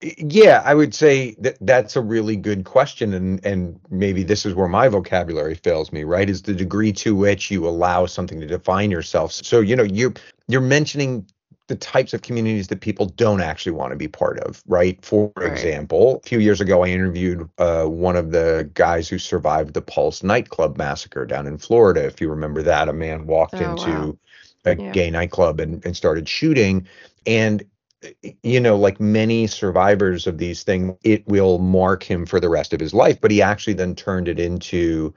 Yeah, 0.00 0.62
I 0.64 0.74
would 0.74 0.94
say 0.94 1.34
that 1.40 1.58
that's 1.60 1.96
a 1.96 2.00
really 2.00 2.36
good 2.36 2.64
question, 2.64 3.12
and 3.14 3.44
and 3.44 3.80
maybe 3.90 4.22
this 4.22 4.46
is 4.46 4.54
where 4.54 4.68
my 4.68 4.88
vocabulary 4.88 5.56
fails 5.56 5.92
me. 5.92 6.04
Right, 6.04 6.30
is 6.30 6.42
the 6.42 6.54
degree 6.54 6.92
to 6.94 7.16
which 7.16 7.50
you 7.50 7.66
allow 7.66 8.06
something 8.06 8.40
to 8.40 8.46
define 8.46 8.92
yourself. 8.92 9.32
So 9.32 9.60
you 9.60 9.74
know, 9.74 9.82
you 9.82 10.14
you're 10.46 10.60
mentioning 10.60 11.26
the 11.66 11.74
types 11.74 12.14
of 12.14 12.22
communities 12.22 12.68
that 12.68 12.80
people 12.80 13.06
don't 13.06 13.42
actually 13.42 13.72
want 13.72 13.90
to 13.90 13.96
be 13.96 14.08
part 14.08 14.38
of, 14.38 14.62
right? 14.68 15.04
For 15.04 15.32
right. 15.36 15.50
example, 15.50 16.20
a 16.24 16.28
few 16.28 16.38
years 16.38 16.60
ago, 16.60 16.84
I 16.84 16.88
interviewed 16.88 17.48
uh, 17.58 17.84
one 17.84 18.16
of 18.16 18.30
the 18.30 18.70
guys 18.74 19.08
who 19.08 19.18
survived 19.18 19.74
the 19.74 19.82
Pulse 19.82 20.22
nightclub 20.22 20.78
massacre 20.78 21.26
down 21.26 21.46
in 21.46 21.58
Florida. 21.58 22.06
If 22.06 22.20
you 22.20 22.30
remember 22.30 22.62
that, 22.62 22.88
a 22.88 22.92
man 22.92 23.26
walked 23.26 23.54
oh, 23.54 23.70
into 23.70 23.90
wow 23.90 24.18
a 24.64 24.76
yeah. 24.76 24.92
gay 24.92 25.10
nightclub 25.10 25.60
and, 25.60 25.84
and 25.84 25.96
started 25.96 26.28
shooting. 26.28 26.86
And 27.26 27.64
you 28.42 28.60
know, 28.60 28.76
like 28.76 29.00
many 29.00 29.46
survivors 29.46 30.26
of 30.26 30.38
these 30.38 30.62
things, 30.62 30.96
it 31.02 31.26
will 31.26 31.58
mark 31.58 32.02
him 32.02 32.26
for 32.26 32.40
the 32.40 32.48
rest 32.48 32.72
of 32.72 32.80
his 32.80 32.94
life. 32.94 33.20
But 33.20 33.30
he 33.30 33.42
actually 33.42 33.74
then 33.74 33.94
turned 33.94 34.28
it 34.28 34.38
into 34.38 35.14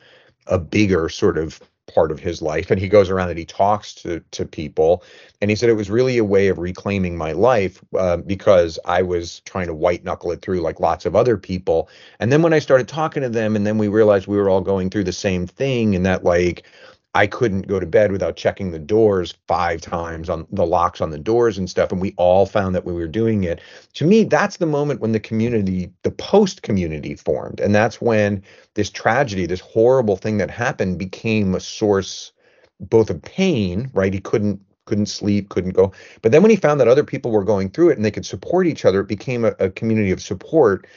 a 0.48 0.58
bigger 0.58 1.10
sort 1.10 1.38
of 1.38 1.60
part 1.94 2.12
of 2.12 2.20
his 2.20 2.42
life 2.42 2.72
and 2.72 2.80
he 2.80 2.88
goes 2.88 3.10
around 3.10 3.30
and 3.30 3.40
he 3.40 3.46
talks 3.46 3.94
to 3.94 4.22
to 4.32 4.46
people 4.46 5.04
and 5.42 5.50
he 5.50 5.56
said 5.56 5.70
it 5.70 5.74
was 5.74 5.90
really 5.90 6.18
a 6.18 6.24
way 6.24 6.48
of 6.48 6.58
reclaiming 6.58 7.18
my 7.18 7.32
life 7.32 7.84
uh, 7.98 8.18
because 8.18 8.80
i 8.86 9.02
was 9.02 9.42
trying 9.42 9.68
to 9.68 9.74
white 9.74 10.04
knuckle 10.04 10.32
it 10.32 10.42
through 10.42 10.62
like 10.62 10.80
lots 10.80 11.06
of 11.06 11.16
other 11.16 11.38
people 11.38 11.90
and 12.20 12.32
then 12.32 12.42
when 12.42 12.54
i 12.54 12.60
started 12.60 12.88
talking 12.88 13.22
to 13.22 13.30
them 13.30 13.56
and 13.56 13.68
then 13.68 13.78
we 13.78 13.88
realized 13.88 14.28
we 14.28 14.38
were 14.38 14.50
all 14.50 14.62
going 14.62 14.90
through 14.90 15.04
the 15.04 15.12
same 15.12 15.46
thing 15.46 15.96
and 15.96 16.06
that 16.06 16.24
like 16.24 16.64
I 17.14 17.28
couldn't 17.28 17.68
go 17.68 17.80
to 17.80 17.86
bed 17.86 18.12
without 18.12 18.38
checking 18.38 18.72
the 18.72 18.80
doors 18.80 19.34
five 19.48 19.82
times 19.82 20.30
on 20.30 20.48
the 20.50 20.66
locks 20.66 21.02
on 21.02 21.10
the 21.10 21.20
doors 21.20 21.58
and 21.58 21.70
stuff. 21.70 21.92
And 21.92 22.00
we 22.00 22.14
all 22.16 22.46
found 22.46 22.74
that 22.74 22.86
we 22.86 22.94
were 22.94 23.08
doing 23.08 23.44
it. 23.44 23.60
To 23.96 24.06
me, 24.06 24.24
that's 24.24 24.58
the 24.58 24.66
moment 24.66 25.02
when 25.02 25.12
the 25.12 25.20
community, 25.20 25.92
the 26.04 26.12
Pulse 26.12 26.60
community 26.60 27.16
formed. 27.16 27.60
And 27.60 27.76
that's 27.76 28.00
when 28.00 28.42
this 28.76 28.90
tragedy, 28.90 29.46
this 29.46 29.60
horrible 29.60 30.16
thing 30.16 30.38
that 30.38 30.50
happened 30.50 31.00
became 31.00 31.54
a 31.54 31.60
source 31.60 32.32
both 32.80 33.10
of 33.10 33.22
pain, 33.22 33.92
right? 33.94 34.14
He 34.14 34.22
couldn't 34.22 34.62
couldn't 34.86 35.06
sleep, 35.06 35.50
couldn't 35.50 35.72
go. 35.72 35.92
But 36.22 36.32
then 36.32 36.42
when 36.42 36.50
he 36.50 36.58
found 36.58 36.80
that 36.80 36.88
other 36.88 37.04
people 37.04 37.32
were 37.32 37.44
going 37.44 37.70
through 37.70 37.92
it 37.92 37.98
and 37.98 38.04
they 38.04 38.12
could 38.12 38.26
support 38.26 38.68
each 38.68 38.84
other, 38.84 39.02
it 39.02 39.08
became 39.08 39.46
a, 39.46 39.54
a 39.60 39.70
community 39.70 40.12
of 40.12 40.22
support 40.22 40.88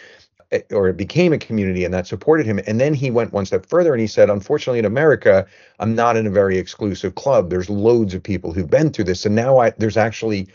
Eh, 0.52 0.60
or 0.72 0.88
it 0.88 0.96
became 0.96 1.32
a 1.32 1.38
community 1.38 1.84
and 1.84 1.94
that 1.94 2.06
supported 2.06 2.46
him. 2.46 2.60
And 2.66 2.80
then 2.80 2.94
he 2.94 3.10
went 3.10 3.32
one 3.32 3.46
step 3.46 3.66
further 3.66 3.92
and 3.92 4.00
he 4.00 4.06
said, 4.06 4.30
unfortunately, 4.30 4.78
in 4.78 4.84
America, 4.84 5.46
I'm 5.78 5.94
not 5.94 6.16
in 6.16 6.26
a 6.26 6.30
very 6.30 6.58
exclusive 6.58 7.14
club. 7.14 7.50
There's 7.50 7.70
loads 7.70 8.14
of 8.14 8.22
people 8.22 8.52
who've 8.52 8.70
been 8.70 8.90
through 8.90 9.04
this. 9.04 9.24
And 9.24 9.34
now 9.34 9.58
I, 9.58 9.70
there's 9.70 9.96
actually 9.96 10.48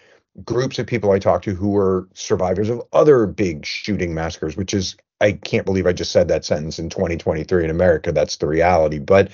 groups 0.46 0.80
of 0.80 0.88
people 0.88 1.12
I 1.12 1.20
talk 1.20 1.42
to 1.44 1.56
who 1.56 1.70
were 1.70 2.08
survivors 2.14 2.70
of 2.70 2.82
other 2.94 3.26
big 3.26 3.66
shooting 3.66 4.14
massacres, 4.14 4.56
which 4.56 4.74
is, 4.74 4.96
I 5.22 5.34
can't 5.34 5.66
believe 5.66 5.88
I 5.88 5.94
just 5.94 6.12
said 6.12 6.28
that 6.30 6.46
sentence 6.46 6.80
in 6.80 6.90
2023 6.90 7.66
in 7.66 7.70
America. 7.70 8.12
That's 8.12 8.38
the 8.38 8.48
reality. 8.48 9.00
But 9.00 9.32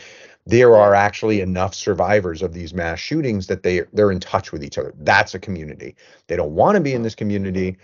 there 0.47 0.75
are 0.75 0.93
actually 0.93 1.41
enough 1.41 1.73
survivors 1.73 2.41
of 2.41 2.53
these 2.53 2.73
mass 2.73 2.99
shootings 2.99 3.47
that 3.47 3.63
they 3.63 3.81
they're 3.93 4.11
in 4.11 4.19
touch 4.19 4.51
with 4.51 4.63
each 4.63 4.77
other. 4.77 4.93
That's 4.99 5.33
a 5.33 5.39
community. 5.39 5.95
They 6.27 6.35
don't 6.35 6.53
want 6.53 6.75
to 6.75 6.81
be 6.81 6.93
in 6.93 7.01
this 7.01 7.15
community, 7.15 7.77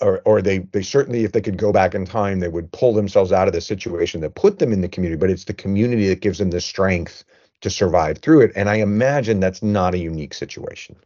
or, 0.00 0.20
or 0.24 0.42
they 0.42 0.58
they 0.58 0.82
certainly 0.82 1.24
if 1.24 1.32
they 1.32 1.40
could 1.40 1.56
go 1.56 1.72
back 1.72 1.94
in 1.94 2.04
time 2.04 2.40
they 2.40 2.48
would 2.48 2.70
pull 2.72 2.94
themselves 2.94 3.32
out 3.32 3.48
of 3.48 3.54
the 3.54 3.60
situation 3.60 4.20
that 4.20 4.34
put 4.34 4.58
them 4.58 4.72
in 4.72 4.80
the 4.80 4.88
community 4.88 5.18
but 5.18 5.30
it's 5.30 5.44
the 5.44 5.54
community 5.54 6.08
that 6.08 6.20
gives 6.20 6.38
them 6.38 6.50
the 6.50 6.60
strength 6.60 7.24
to 7.60 7.70
survive 7.70 8.18
through 8.18 8.40
it. 8.40 8.52
And 8.54 8.68
i 8.68 8.76
imagine 8.76 9.40
that's 9.40 9.62
not 9.62 9.94
a 9.94 9.98
unique 9.98 10.34
situation. 10.34 10.96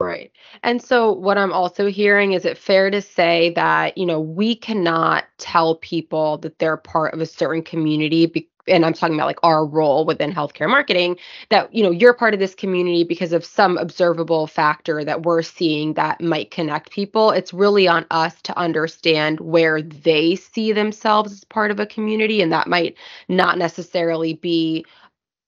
Right. 0.00 0.30
And 0.62 0.80
so 0.80 1.12
what 1.12 1.38
i'm 1.38 1.52
also 1.52 1.88
hearing 1.88 2.32
is 2.32 2.44
it 2.44 2.56
fair 2.56 2.90
to 2.90 3.02
say 3.02 3.50
that 3.54 3.98
you 3.98 4.06
know 4.06 4.20
we 4.20 4.54
cannot 4.54 5.24
tell 5.38 5.74
people 5.76 6.38
that 6.38 6.58
they're 6.58 6.76
part 6.76 7.14
of 7.14 7.20
a 7.20 7.26
certain 7.26 7.62
community 7.62 8.26
be- 8.26 8.48
and 8.68 8.84
I'm 8.84 8.92
talking 8.92 9.14
about 9.14 9.26
like 9.26 9.38
our 9.42 9.64
role 9.64 10.04
within 10.04 10.32
healthcare 10.32 10.68
marketing, 10.68 11.16
that 11.50 11.72
you 11.74 11.82
know 11.82 11.90
you're 11.90 12.14
part 12.14 12.34
of 12.34 12.40
this 12.40 12.54
community 12.54 13.04
because 13.04 13.32
of 13.32 13.44
some 13.44 13.78
observable 13.78 14.46
factor 14.46 15.04
that 15.04 15.22
we're 15.22 15.42
seeing 15.42 15.94
that 15.94 16.20
might 16.20 16.50
connect 16.50 16.90
people. 16.90 17.30
It's 17.30 17.52
really 17.52 17.88
on 17.88 18.06
us 18.10 18.40
to 18.42 18.58
understand 18.58 19.40
where 19.40 19.82
they 19.82 20.36
see 20.36 20.72
themselves 20.72 21.32
as 21.32 21.44
part 21.44 21.70
of 21.70 21.80
a 21.80 21.86
community, 21.86 22.42
and 22.42 22.52
that 22.52 22.66
might 22.68 22.96
not 23.28 23.58
necessarily 23.58 24.34
be 24.34 24.84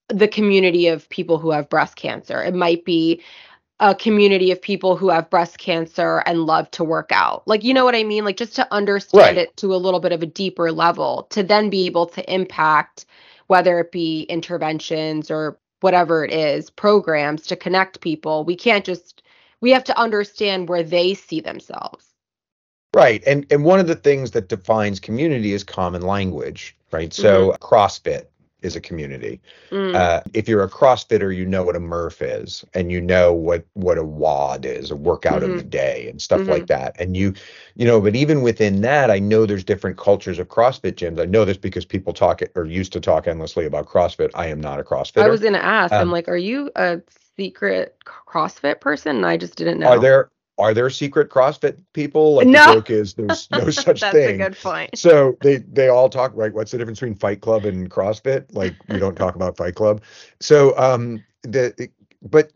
the 0.09 0.27
community 0.27 0.87
of 0.87 1.07
people 1.09 1.37
who 1.37 1.51
have 1.51 1.69
breast 1.69 1.95
cancer. 1.95 2.43
It 2.43 2.53
might 2.53 2.83
be 2.85 3.21
a 3.81 3.95
community 3.95 4.51
of 4.51 4.61
people 4.61 4.95
who 4.95 5.09
have 5.09 5.29
breast 5.31 5.57
cancer 5.57 6.19
and 6.27 6.45
love 6.45 6.69
to 6.69 6.83
work 6.83 7.11
out. 7.11 7.45
Like, 7.47 7.63
you 7.63 7.73
know 7.73 7.83
what 7.83 7.95
I 7.95 8.03
mean? 8.03 8.23
Like, 8.23 8.37
just 8.37 8.55
to 8.55 8.67
understand 8.71 9.37
right. 9.37 9.37
it 9.37 9.57
to 9.57 9.73
a 9.73 9.77
little 9.77 9.99
bit 9.99 10.11
of 10.11 10.21
a 10.21 10.27
deeper 10.27 10.71
level 10.71 11.27
to 11.31 11.41
then 11.41 11.71
be 11.71 11.87
able 11.87 12.05
to 12.05 12.33
impact, 12.33 13.05
whether 13.47 13.79
it 13.79 13.91
be 13.91 14.23
interventions 14.23 15.31
or 15.31 15.57
whatever 15.79 16.23
it 16.23 16.31
is, 16.31 16.69
programs 16.69 17.47
to 17.47 17.55
connect 17.55 18.01
people. 18.01 18.45
We 18.45 18.55
can't 18.55 18.85
just, 18.85 19.23
we 19.61 19.71
have 19.71 19.83
to 19.85 19.97
understand 19.97 20.69
where 20.69 20.83
they 20.83 21.15
see 21.15 21.41
themselves. 21.41 22.05
Right. 22.93 23.23
And 23.25 23.47
and 23.49 23.63
one 23.63 23.79
of 23.79 23.87
the 23.87 23.95
things 23.95 24.31
that 24.31 24.49
defines 24.49 24.99
community 24.99 25.53
is 25.53 25.63
common 25.63 26.01
language, 26.01 26.75
right? 26.91 27.13
So 27.13 27.51
mm-hmm. 27.51 27.63
CrossFit, 27.63 28.25
is 28.61 28.75
a 28.75 28.81
community. 28.81 29.41
Mm. 29.71 29.95
Uh, 29.95 30.21
if 30.33 30.47
you're 30.47 30.63
a 30.63 30.69
CrossFitter, 30.69 31.35
you 31.35 31.45
know 31.45 31.63
what 31.63 31.75
a 31.75 31.79
Murph 31.79 32.21
is, 32.21 32.63
and 32.73 32.91
you 32.91 33.01
know 33.01 33.33
what 33.33 33.65
what 33.73 33.97
a 33.97 34.03
WOD 34.03 34.65
is, 34.65 34.91
a 34.91 34.95
workout 34.95 35.41
mm-hmm. 35.41 35.51
of 35.51 35.57
the 35.57 35.63
day, 35.63 36.07
and 36.09 36.21
stuff 36.21 36.41
mm-hmm. 36.41 36.51
like 36.51 36.67
that. 36.67 36.95
And 36.99 37.17
you, 37.17 37.33
you 37.75 37.85
know, 37.85 37.99
but 37.99 38.15
even 38.15 38.41
within 38.41 38.81
that, 38.81 39.09
I 39.09 39.19
know 39.19 39.45
there's 39.45 39.63
different 39.63 39.97
cultures 39.97 40.39
of 40.39 40.47
CrossFit 40.47 40.93
gyms. 40.93 41.19
I 41.19 41.25
know 41.25 41.45
this 41.45 41.57
because 41.57 41.85
people 41.85 42.13
talk 42.13 42.41
or 42.55 42.65
used 42.65 42.93
to 42.93 42.99
talk 42.99 43.27
endlessly 43.27 43.65
about 43.65 43.87
CrossFit. 43.87 44.31
I 44.35 44.47
am 44.47 44.61
not 44.61 44.79
a 44.79 44.83
CrossFitter. 44.83 45.23
I 45.23 45.29
was 45.29 45.41
going 45.41 45.53
to 45.53 45.63
ask. 45.63 45.93
Um, 45.93 46.01
I'm 46.01 46.11
like, 46.11 46.27
are 46.27 46.37
you 46.37 46.71
a 46.75 47.01
secret 47.35 47.97
CrossFit 48.05 48.81
person? 48.81 49.17
And 49.17 49.25
I 49.25 49.37
just 49.37 49.55
didn't 49.55 49.79
know. 49.79 49.87
Are 49.89 49.99
there 49.99 50.31
are 50.61 50.73
there 50.73 50.89
secret 50.89 51.29
CrossFit 51.29 51.77
people? 51.93 52.35
Like 52.35 52.47
no. 52.47 52.65
the 52.67 52.73
joke 52.75 52.89
is 52.89 53.13
there's 53.13 53.49
no 53.51 53.69
such 53.69 54.01
That's 54.01 54.13
thing. 54.13 54.37
That's 54.37 54.49
a 54.49 54.61
good 54.61 54.61
point. 54.61 54.97
So 54.97 55.37
they 55.41 55.57
they 55.57 55.89
all 55.89 56.09
talk 56.09 56.31
right. 56.35 56.53
What's 56.53 56.71
the 56.71 56.77
difference 56.77 56.99
between 56.99 57.15
Fight 57.15 57.41
Club 57.41 57.65
and 57.65 57.89
CrossFit? 57.89 58.45
Like 58.53 58.75
we 58.87 58.99
don't 58.99 59.15
talk 59.15 59.35
about 59.35 59.57
Fight 59.57 59.75
Club. 59.75 60.01
So 60.39 60.77
um 60.77 61.23
the 61.43 61.89
but 62.21 62.51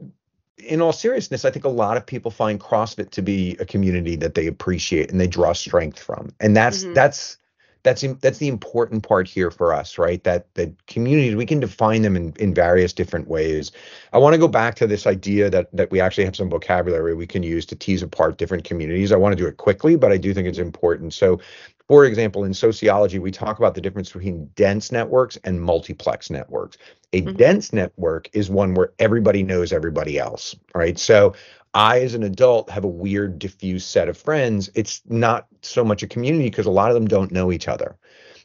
in 0.57 0.81
all 0.81 0.93
seriousness, 0.93 1.45
I 1.45 1.51
think 1.51 1.65
a 1.65 1.69
lot 1.69 1.97
of 1.97 2.05
people 2.05 2.31
find 2.31 2.59
CrossFit 2.59 3.09
to 3.12 3.21
be 3.21 3.57
a 3.59 3.65
community 3.65 4.15
that 4.17 4.35
they 4.35 4.47
appreciate 4.47 5.12
and 5.12 5.19
they 5.19 5.27
draw 5.27 5.53
strength 5.53 6.00
from, 6.00 6.31
and 6.39 6.55
that's 6.55 6.83
mm-hmm. 6.83 6.93
that's 6.93 7.38
that's 7.85 8.03
that's 8.19 8.39
the 8.39 8.49
important 8.49 9.07
part 9.07 9.27
here 9.29 9.51
for 9.51 9.73
us 9.73 9.97
right? 9.97 10.21
That 10.25 10.53
that 10.55 10.85
communities 10.87 11.35
we 11.35 11.45
can 11.45 11.61
define 11.61 12.01
them 12.01 12.17
in, 12.17 12.33
in 12.37 12.53
various 12.53 12.91
different 12.91 13.29
ways. 13.29 13.71
I 14.11 14.17
want 14.17 14.33
to 14.33 14.39
go 14.39 14.47
back 14.49 14.75
to 14.75 14.87
this 14.87 15.07
idea 15.07 15.49
that 15.51 15.69
that 15.71 15.91
we 15.91 16.01
actually 16.01 16.25
have 16.25 16.35
some 16.35 16.49
vocabulary 16.49 17.13
we 17.13 17.27
can 17.27 17.43
use 17.43 17.65
to 17.67 17.75
tease 17.75 18.01
apart 18.01 18.37
different 18.37 18.65
communities. 18.65 19.11
I 19.11 19.17
want 19.17 19.37
to 19.37 19.41
do 19.41 19.47
it 19.47 19.57
quickly 19.57 19.95
but 19.95 20.11
i 20.11 20.17
do 20.17 20.33
think 20.33 20.47
it's 20.47 20.57
important. 20.57 21.13
So 21.13 21.39
for 21.87 22.03
example 22.03 22.43
in 22.43 22.53
sociology 22.53 23.19
we 23.19 23.31
talk 23.31 23.59
about 23.59 23.75
the 23.75 23.81
difference 23.81 24.11
between 24.11 24.47
dense 24.55 24.91
networks 24.91 25.37
and 25.43 25.61
multiplex 25.61 26.29
networks. 26.29 26.77
A 27.13 27.21
mm-hmm. 27.21 27.37
dense 27.37 27.71
network 27.71 28.29
is 28.33 28.49
one 28.49 28.73
where 28.73 28.91
everybody 28.97 29.43
knows 29.43 29.71
everybody 29.71 30.17
else 30.17 30.55
right? 30.73 30.97
So 30.97 31.35
I, 31.75 32.00
as 32.00 32.15
an 32.15 32.24
adult, 32.24 32.70
have 32.70 32.86
a 32.86 32.88
weird, 32.88 33.38
diffuse 33.38 33.86
set 33.86 34.08
of 34.10 34.17
friends. 34.17 34.70
It's 34.75 35.01
not 35.08 35.48
so 35.62 35.84
much 35.84 36.01
a 36.01 36.08
community 36.08 36.50
because 36.50 36.65
a 36.65 36.72
lot 36.72 36.89
of 36.89 36.96
them 36.96 37.08
don't 37.08 37.32
know 37.32 37.51
each 37.51 37.67
other. 37.67 37.98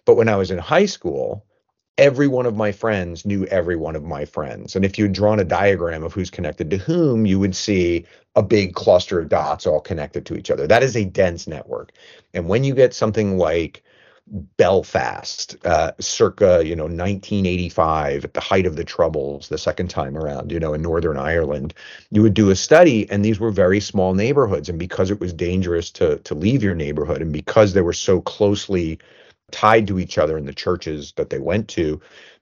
But 0.04 0.16
when 0.16 0.28
I 0.28 0.36
was 0.36 0.50
in 0.50 0.58
high 0.58 0.86
school, 0.86 1.46
every 1.96 2.26
one 2.26 2.46
of 2.46 2.56
my 2.56 2.72
friends 2.72 3.24
knew 3.24 3.44
every 3.46 3.76
one 3.76 3.94
of 3.94 4.02
my 4.02 4.24
friends. 4.24 4.74
And 4.74 4.84
if 4.84 4.98
you 4.98 5.04
had 5.04 5.12
drawn 5.12 5.38
a 5.38 5.44
diagram 5.44 6.02
of 6.02 6.12
who's 6.12 6.30
connected 6.30 6.70
to 6.70 6.76
whom, 6.76 7.24
you 7.24 7.38
would 7.38 7.54
see 7.54 8.04
a 8.34 8.42
big 8.42 8.74
cluster 8.74 9.20
of 9.20 9.28
dots 9.28 9.66
all 9.66 9.80
connected 9.80 10.26
to 10.26 10.34
each 10.34 10.50
other. 10.50 10.66
That 10.66 10.82
is 10.82 10.96
a 10.96 11.04
dense 11.04 11.46
network. 11.46 11.92
And 12.34 12.48
when 12.48 12.64
you 12.64 12.74
get 12.74 12.94
something 12.94 13.38
like 13.38 13.84
Belfast, 14.56 15.56
uh, 15.64 15.92
circa 15.98 16.62
you 16.64 16.76
know 16.76 16.84
1985, 16.84 18.24
at 18.24 18.34
the 18.34 18.40
height 18.40 18.66
of 18.66 18.76
the 18.76 18.84
Troubles, 18.84 19.48
the 19.48 19.58
second 19.58 19.88
time 19.88 20.16
around, 20.16 20.52
you 20.52 20.60
know, 20.60 20.72
in 20.72 20.82
Northern 20.82 21.16
Ireland, 21.16 21.74
you 22.10 22.22
would 22.22 22.34
do 22.34 22.50
a 22.50 22.56
study, 22.56 23.10
and 23.10 23.24
these 23.24 23.40
were 23.40 23.50
very 23.50 23.80
small 23.80 24.14
neighborhoods, 24.14 24.68
and 24.68 24.78
because 24.78 25.10
it 25.10 25.20
was 25.20 25.32
dangerous 25.32 25.90
to 25.92 26.18
to 26.18 26.34
leave 26.34 26.62
your 26.62 26.74
neighborhood, 26.74 27.22
and 27.22 27.32
because 27.32 27.72
they 27.74 27.82
were 27.82 27.92
so 27.92 28.20
closely 28.20 28.98
tied 29.50 29.86
to 29.88 29.98
each 29.98 30.18
other 30.18 30.38
in 30.38 30.46
the 30.46 30.54
churches 30.54 31.12
that 31.16 31.30
they 31.30 31.38
went 31.40 31.68
to, 31.68 32.00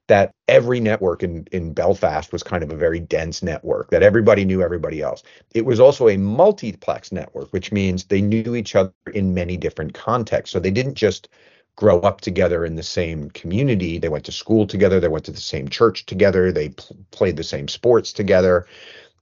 that 0.09 0.31
every 0.47 0.79
network 0.79 1.23
in, 1.23 1.47
in 1.51 1.73
Belfast 1.73 2.33
was 2.33 2.43
kind 2.43 2.63
of 2.63 2.71
a 2.71 2.75
very 2.75 2.99
dense 2.99 3.41
network, 3.41 3.91
that 3.91 4.03
everybody 4.03 4.43
knew 4.43 4.61
everybody 4.61 5.01
else. 5.01 5.23
It 5.53 5.65
was 5.65 5.79
also 5.79 6.09
a 6.09 6.17
multiplex 6.17 7.11
network, 7.11 7.51
which 7.53 7.71
means 7.71 8.05
they 8.05 8.21
knew 8.21 8.55
each 8.55 8.75
other 8.75 8.93
in 9.13 9.33
many 9.33 9.55
different 9.55 9.93
contexts. 9.93 10.51
So 10.51 10.59
they 10.59 10.71
didn't 10.71 10.95
just 10.95 11.29
grow 11.75 11.99
up 12.01 12.21
together 12.21 12.65
in 12.65 12.75
the 12.75 12.83
same 12.83 13.29
community. 13.31 13.97
They 13.97 14.09
went 14.09 14.25
to 14.25 14.31
school 14.31 14.67
together. 14.67 14.99
They 14.99 15.07
went 15.07 15.25
to 15.25 15.31
the 15.31 15.39
same 15.39 15.69
church 15.69 16.05
together. 16.05 16.51
They 16.51 16.69
pl- 16.69 16.97
played 17.11 17.37
the 17.37 17.43
same 17.43 17.67
sports 17.67 18.11
together. 18.11 18.65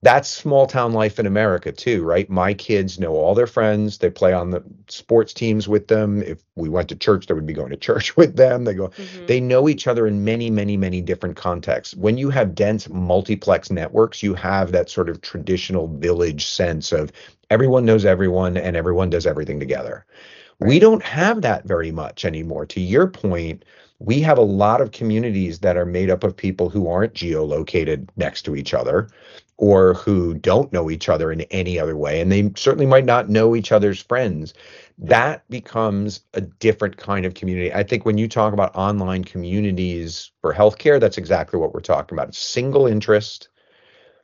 That's 0.04 0.30
small 0.30 0.68
town 0.68 0.94
life 0.94 1.20
in 1.20 1.25
America 1.25 1.72
too, 1.72 2.04
right? 2.04 2.30
My 2.30 2.54
kids 2.54 3.00
know 3.00 3.16
all 3.16 3.34
their 3.34 3.48
friends. 3.48 3.98
They 3.98 4.12
play 4.12 4.32
on 4.32 4.51
the 4.51 4.63
sports 4.88 5.34
teams 5.34 5.68
with 5.68 5.88
them. 5.88 6.22
If 6.22 6.44
we 6.56 6.70
went 6.70 6.89
to 6.89 6.96
church, 6.96 7.25
they 7.25 7.34
would 7.34 7.48
be 7.48 7.54
going 7.54 7.72
to 7.72 7.77
church 7.77 8.16
with 8.18 8.36
them. 8.36 8.63
They 8.63 8.75
go, 8.75 8.89
mm-hmm. 8.89 9.25
they 9.25 9.39
know 9.39 9.68
each 9.68 9.88
other 9.88 10.06
in 10.06 10.24
many, 10.24 10.51
many, 10.51 10.77
many 10.77 11.01
different 11.01 11.36
contexts. 11.36 11.96
When 11.96 12.18
you 12.18 12.30
have 12.30 12.54
dense 12.54 12.88
multiplex 12.89 13.72
networks, 13.72 14.22
you 14.22 14.36
have 14.36 14.72
that 14.72 14.89
sort 14.89 15.10
of 15.10 15.22
traditional 15.22 15.88
village 15.88 16.46
sense 16.46 16.92
of 16.92 17.12
everyone 17.50 17.86
knows 17.86 18.06
everyone 18.06 18.56
and 18.56 18.75
everyone 18.75 19.10
does 19.10 19.25
everything 19.25 19.60
together. 19.60 20.06
We 20.60 20.80
don't 20.80 21.04
have 21.04 21.42
that 21.44 21.66
very 21.66 21.92
much 21.92 22.26
anymore. 22.26 22.66
To 22.68 22.80
your 22.82 23.08
point, 23.08 23.64
we 24.00 24.22
have 24.22 24.38
a 24.38 24.42
lot 24.42 24.82
of 24.82 24.92
communities 24.92 25.60
that 25.60 25.78
are 25.78 25.86
made 25.86 26.10
up 26.10 26.24
of 26.24 26.36
people 26.36 26.70
who 26.70 26.88
aren't 26.88 27.14
geolocated 27.14 28.10
next 28.18 28.44
to 28.44 28.56
each 28.56 28.74
other. 28.74 29.10
or 29.60 29.96
who 29.96 30.36
don't 30.36 30.74
know 30.74 30.90
each 30.92 31.10
other 31.10 31.32
in 31.34 31.42
any 31.52 31.80
other 31.80 31.98
way, 31.98 32.22
and 32.22 32.32
they 32.32 32.52
certainly 32.56 32.88
might 32.88 33.06
not 33.06 33.30
know 33.30 33.56
each 33.58 33.74
other's 33.74 34.02
friends. 34.02 34.54
That 35.00 35.44
becomes 35.50 36.22
a 36.36 36.42
different 36.42 36.98
kind 36.98 37.26
of 37.26 37.36
community. 37.36 37.74
I 37.74 37.84
think 37.84 38.06
when 38.06 38.18
you 38.20 38.30
talk 38.30 38.54
about 38.54 38.76
online 38.76 39.26
communities 39.26 40.32
for 40.42 40.54
healthcare, 40.56 41.00
that's 41.02 41.20
exactly 41.20 41.60
what 41.60 41.74
we're 41.76 41.82
talking 41.82 42.18
about. 42.18 42.30
It's 42.30 42.40
single 42.40 42.88
interest. 42.88 43.50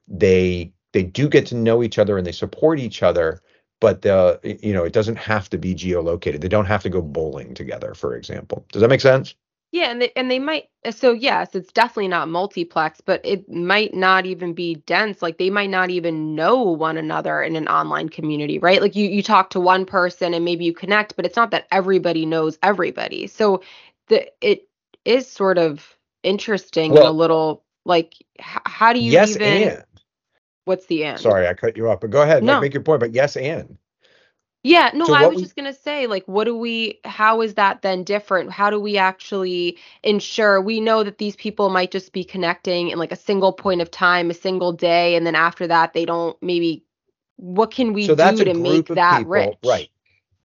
They 0.08 0.74
they 0.94 1.04
do 1.04 1.30
get 1.30 1.48
to 1.48 1.56
know 1.56 1.84
each 1.84 2.00
other 2.00 2.18
and 2.18 2.28
they 2.28 2.34
support 2.34 2.80
each 2.80 3.04
other, 3.04 3.43
but 3.84 4.06
you 4.46 4.72
know 4.74 4.86
it 4.86 4.94
doesn't 4.94 5.18
have 5.18 5.50
to 5.50 5.58
be 5.58 5.76
geolocated. 5.76 6.40
They 6.40 6.48
don't 6.48 6.68
have 6.68 6.84
to 6.84 6.90
go 6.90 7.02
bowling 7.02 7.54
together, 7.54 7.94
for 7.94 8.16
example. 8.16 8.66
Does 8.72 8.82
that 8.82 8.90
make 8.90 9.02
sense? 9.02 9.36
Yeah, 9.74 9.92
and 9.92 10.02
they, 10.04 10.12
and 10.16 10.32
they 10.32 10.40
might 10.40 10.70
so 10.92 11.12
yes, 11.12 11.54
it's 11.54 11.74
definitely 11.74 12.08
not 12.08 12.30
multiplex, 12.30 13.02
but 13.02 13.20
it 13.26 13.50
might 13.52 13.94
not 13.94 14.26
even 14.26 14.54
be 14.54 14.76
dense. 14.76 15.22
Like 15.22 15.38
they 15.38 15.50
might 15.50 15.70
not 15.70 15.90
even 15.90 16.34
know 16.34 16.64
one 16.64 16.96
another 16.96 17.44
in 17.44 17.58
an 17.58 17.68
online 17.68 18.08
community, 18.08 18.58
right? 18.58 18.82
Like 18.82 18.96
you 18.96 19.10
you 19.10 19.22
talk 19.22 19.50
to 19.50 19.60
one 19.60 19.86
person 19.86 20.34
and 20.34 20.46
maybe 20.46 20.64
you 20.64 20.74
connect, 20.74 21.18
but 21.18 21.26
it's 21.26 21.36
not 21.36 21.52
that 21.52 21.68
everybody 21.72 22.26
knows 22.26 22.58
everybody. 22.64 23.28
So 23.28 23.64
the 24.08 24.32
it 24.40 24.70
is 25.04 25.30
sort 25.30 25.58
of 25.58 25.98
interesting 26.24 26.92
well, 26.94 27.02
and 27.02 27.10
a 27.10 27.12
little 27.12 27.66
like 27.84 28.14
how 28.40 28.94
do 28.94 29.00
you 29.00 29.12
yes, 29.12 29.32
even 29.32 29.42
and. 29.42 29.84
What's 30.66 30.86
the 30.88 31.04
end? 31.04 31.20
Sorry, 31.20 31.48
I 31.48 31.54
cut 31.54 31.78
you 31.78 31.90
off, 31.90 32.02
but 32.02 32.10
go 32.10 32.22
ahead. 32.22 32.44
No. 32.44 32.60
Make 32.60 32.74
your 32.74 32.84
point, 32.84 33.00
but 33.00 33.14
yes 33.14 33.36
and. 33.36 33.78
Yeah, 34.66 34.92
no, 34.94 35.08
so 35.08 35.14
I 35.14 35.28
was 35.28 35.36
we, 35.36 35.42
just 35.42 35.58
going 35.58 35.72
to 35.72 35.78
say, 35.78 36.08
like, 36.08 36.26
what 36.26 36.46
do 36.46 36.56
we, 36.56 37.02
how 37.04 37.42
is 37.42 37.56
that 37.56 37.82
then 37.82 38.06
different? 38.06 38.50
How 38.50 38.70
do 38.70 38.80
we 38.80 38.98
actually 38.98 39.78
ensure 40.04 40.62
we 40.62 40.80
know 40.80 41.04
that 41.04 41.18
these 41.18 41.36
people 41.36 41.70
might 41.70 41.92
just 41.92 42.14
be 42.14 42.24
connecting 42.24 42.88
in 42.88 42.98
like 42.98 43.12
a 43.12 43.18
single 43.18 43.52
point 43.52 43.82
of 43.82 43.92
time, 43.92 44.30
a 44.30 44.34
single 44.34 44.72
day, 44.72 45.16
and 45.16 45.28
then 45.28 45.36
after 45.36 45.68
that, 45.68 45.92
they 45.92 46.06
don't 46.06 46.42
maybe, 46.42 46.86
what 47.36 47.72
can 47.72 47.92
we 47.92 48.06
so 48.06 48.16
do 48.16 48.46
to 48.46 48.54
make 48.54 48.88
that 48.88 49.18
people, 49.18 49.32
rich? 49.34 49.58
Right. 49.66 49.90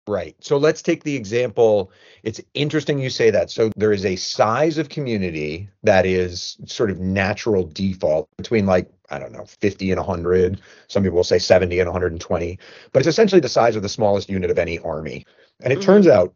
Right. 0.06 0.34
So 0.40 0.56
let's 0.56 0.80
take 0.80 1.04
the 1.04 1.14
example. 1.14 1.92
It's 2.22 2.40
interesting 2.54 2.98
you 2.98 3.10
say 3.10 3.28
that. 3.28 3.50
So 3.50 3.70
there 3.76 3.92
is 3.92 4.06
a 4.06 4.16
size 4.16 4.78
of 4.78 4.88
community 4.88 5.68
that 5.82 6.06
is 6.06 6.56
sort 6.64 6.90
of 6.90 6.98
natural 6.98 7.64
default 7.64 8.26
between 8.38 8.64
like, 8.64 8.90
I 9.10 9.18
don't 9.18 9.32
know, 9.32 9.44
50 9.44 9.90
and 9.90 9.98
100. 9.98 10.60
Some 10.88 11.02
people 11.02 11.16
will 11.16 11.24
say 11.24 11.38
70 11.38 11.78
and 11.80 11.88
120, 11.88 12.58
but 12.92 13.00
it's 13.00 13.08
essentially 13.08 13.40
the 13.40 13.48
size 13.48 13.76
of 13.76 13.82
the 13.82 13.88
smallest 13.88 14.28
unit 14.28 14.50
of 14.50 14.58
any 14.58 14.78
army. 14.80 15.26
And 15.62 15.72
it 15.72 15.76
mm-hmm. 15.76 15.86
turns 15.86 16.06
out 16.06 16.34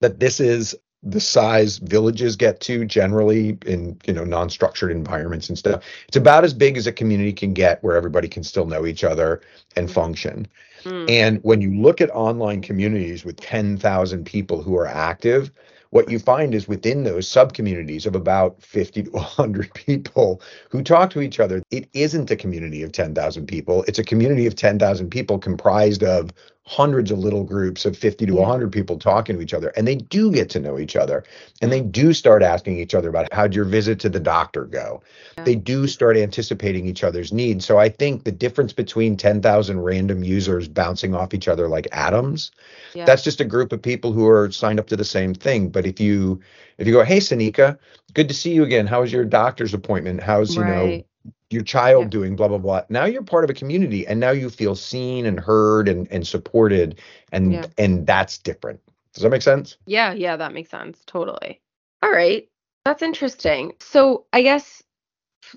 that 0.00 0.20
this 0.20 0.40
is 0.40 0.74
the 1.04 1.20
size 1.20 1.78
villages 1.78 2.36
get 2.36 2.60
to 2.60 2.84
generally 2.84 3.58
in 3.66 3.98
you 4.06 4.12
know 4.12 4.22
non-structured 4.22 4.92
environments 4.92 5.48
and 5.48 5.58
stuff 5.58 5.82
it's 6.06 6.16
about 6.16 6.44
as 6.44 6.54
big 6.54 6.76
as 6.76 6.86
a 6.86 6.92
community 6.92 7.32
can 7.32 7.52
get 7.52 7.82
where 7.82 7.96
everybody 7.96 8.28
can 8.28 8.44
still 8.44 8.66
know 8.66 8.86
each 8.86 9.02
other 9.02 9.40
and 9.74 9.88
mm-hmm. 9.88 9.94
function 9.94 10.46
Mm. 10.84 11.10
And 11.10 11.40
when 11.42 11.60
you 11.60 11.74
look 11.74 12.00
at 12.00 12.10
online 12.10 12.60
communities 12.60 13.24
with 13.24 13.36
10,000 13.36 14.24
people 14.24 14.62
who 14.62 14.76
are 14.76 14.86
active, 14.86 15.50
what 15.92 16.10
you 16.10 16.18
find 16.18 16.54
is 16.54 16.66
within 16.66 17.04
those 17.04 17.28
sub 17.28 17.52
communities 17.52 18.06
of 18.06 18.16
about 18.16 18.60
50 18.62 19.04
to 19.04 19.10
100 19.10 19.72
people 19.74 20.40
who 20.70 20.82
talk 20.82 21.10
to 21.10 21.20
each 21.20 21.38
other, 21.38 21.62
it 21.70 21.86
isn't 21.92 22.30
a 22.30 22.36
community 22.36 22.82
of 22.82 22.92
10,000 22.92 23.46
people. 23.46 23.84
It's 23.86 23.98
a 23.98 24.04
community 24.04 24.46
of 24.46 24.56
10,000 24.56 25.10
people 25.10 25.38
comprised 25.38 26.02
of 26.02 26.32
hundreds 26.64 27.10
of 27.10 27.18
little 27.18 27.42
groups 27.42 27.84
of 27.84 27.96
50 27.96 28.26
to 28.26 28.34
100 28.34 28.70
people 28.70 28.96
talking 28.96 29.34
to 29.36 29.42
each 29.42 29.52
other 29.52 29.68
and 29.76 29.86
they 29.86 29.96
do 29.96 30.30
get 30.30 30.48
to 30.50 30.60
know 30.60 30.78
each 30.78 30.94
other 30.94 31.24
and 31.60 31.72
they 31.72 31.80
do 31.80 32.12
start 32.12 32.40
asking 32.40 32.78
each 32.78 32.94
other 32.94 33.08
about 33.08 33.32
how'd 33.32 33.52
your 33.52 33.64
visit 33.64 33.98
to 33.98 34.08
the 34.08 34.20
doctor 34.20 34.64
go? 34.66 35.02
Yeah. 35.36 35.44
they 35.44 35.56
do 35.56 35.88
start 35.88 36.16
anticipating 36.16 36.86
each 36.86 37.02
other's 37.02 37.32
needs. 37.32 37.64
So 37.64 37.78
i 37.78 37.88
think 37.88 38.22
the 38.24 38.32
difference 38.32 38.72
between 38.72 39.16
10,000 39.16 39.80
random 39.80 40.22
users 40.22 40.68
bouncing 40.68 41.14
off 41.14 41.34
each 41.34 41.48
other 41.48 41.68
like 41.68 41.88
atoms 41.90 42.52
yeah. 42.94 43.04
that's 43.04 43.24
just 43.24 43.40
a 43.40 43.44
group 43.44 43.72
of 43.72 43.82
people 43.82 44.12
who 44.12 44.28
are 44.28 44.50
signed 44.52 44.78
up 44.78 44.86
to 44.88 44.96
the 44.96 45.04
same 45.04 45.34
thing. 45.34 45.68
But 45.68 45.84
if 45.84 45.98
you 45.98 46.40
if 46.78 46.86
you 46.86 46.92
go 46.92 47.02
hey 47.02 47.18
sanika 47.18 47.76
good 48.14 48.28
to 48.28 48.34
see 48.34 48.52
you 48.52 48.62
again. 48.62 48.86
How 48.86 49.00
was 49.00 49.12
your 49.12 49.24
doctor's 49.24 49.74
appointment? 49.74 50.22
How's 50.22 50.54
you 50.54 50.62
right. 50.62 50.70
know 50.70 51.04
your 51.52 51.62
child 51.62 52.04
yeah. 52.04 52.10
doing 52.10 52.36
blah 52.36 52.48
blah 52.48 52.58
blah. 52.58 52.82
Now 52.88 53.04
you're 53.04 53.22
part 53.22 53.44
of 53.44 53.50
a 53.50 53.54
community 53.54 54.06
and 54.06 54.20
now 54.20 54.30
you 54.30 54.50
feel 54.50 54.74
seen 54.74 55.26
and 55.26 55.38
heard 55.38 55.88
and 55.88 56.08
and 56.10 56.26
supported 56.26 57.00
and 57.30 57.52
yeah. 57.52 57.66
and 57.78 58.06
that's 58.06 58.38
different. 58.38 58.80
Does 59.14 59.22
that 59.22 59.30
make 59.30 59.42
sense? 59.42 59.76
Yeah 59.86 60.12
yeah 60.12 60.36
that 60.36 60.52
makes 60.52 60.70
sense. 60.70 61.02
Totally. 61.06 61.60
All 62.02 62.10
right. 62.10 62.48
That's 62.84 63.02
interesting. 63.02 63.74
So 63.80 64.26
i 64.32 64.42
guess 64.42 64.82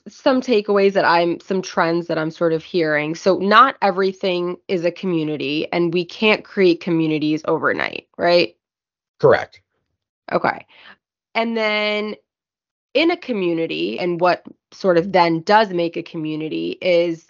some 0.07 0.41
takeaways 0.41 0.93
that 0.93 1.05
i'm 1.05 1.39
some 1.39 1.61
trends 1.61 2.07
that 2.07 2.17
i'm 2.17 2.31
sort 2.31 2.53
of 2.53 2.63
hearing. 2.63 3.15
So 3.15 3.37
not 3.37 3.75
everything 3.81 4.57
is 4.67 4.83
a 4.83 4.91
community 4.91 5.71
and 5.71 5.93
we 5.93 6.05
can't 6.05 6.43
create 6.43 6.81
communities 6.81 7.43
overnight 7.47 8.07
right? 8.17 8.55
Correct. 9.19 9.61
Okay. 10.31 10.65
And 11.33 11.55
then 11.55 12.15
in 12.95 13.11
a 13.11 13.17
community 13.17 13.99
and 13.99 14.19
what 14.19 14.43
sort 14.75 14.97
of 14.97 15.13
then 15.13 15.41
does 15.41 15.71
make 15.71 15.97
a 15.97 16.03
community 16.03 16.77
is 16.81 17.27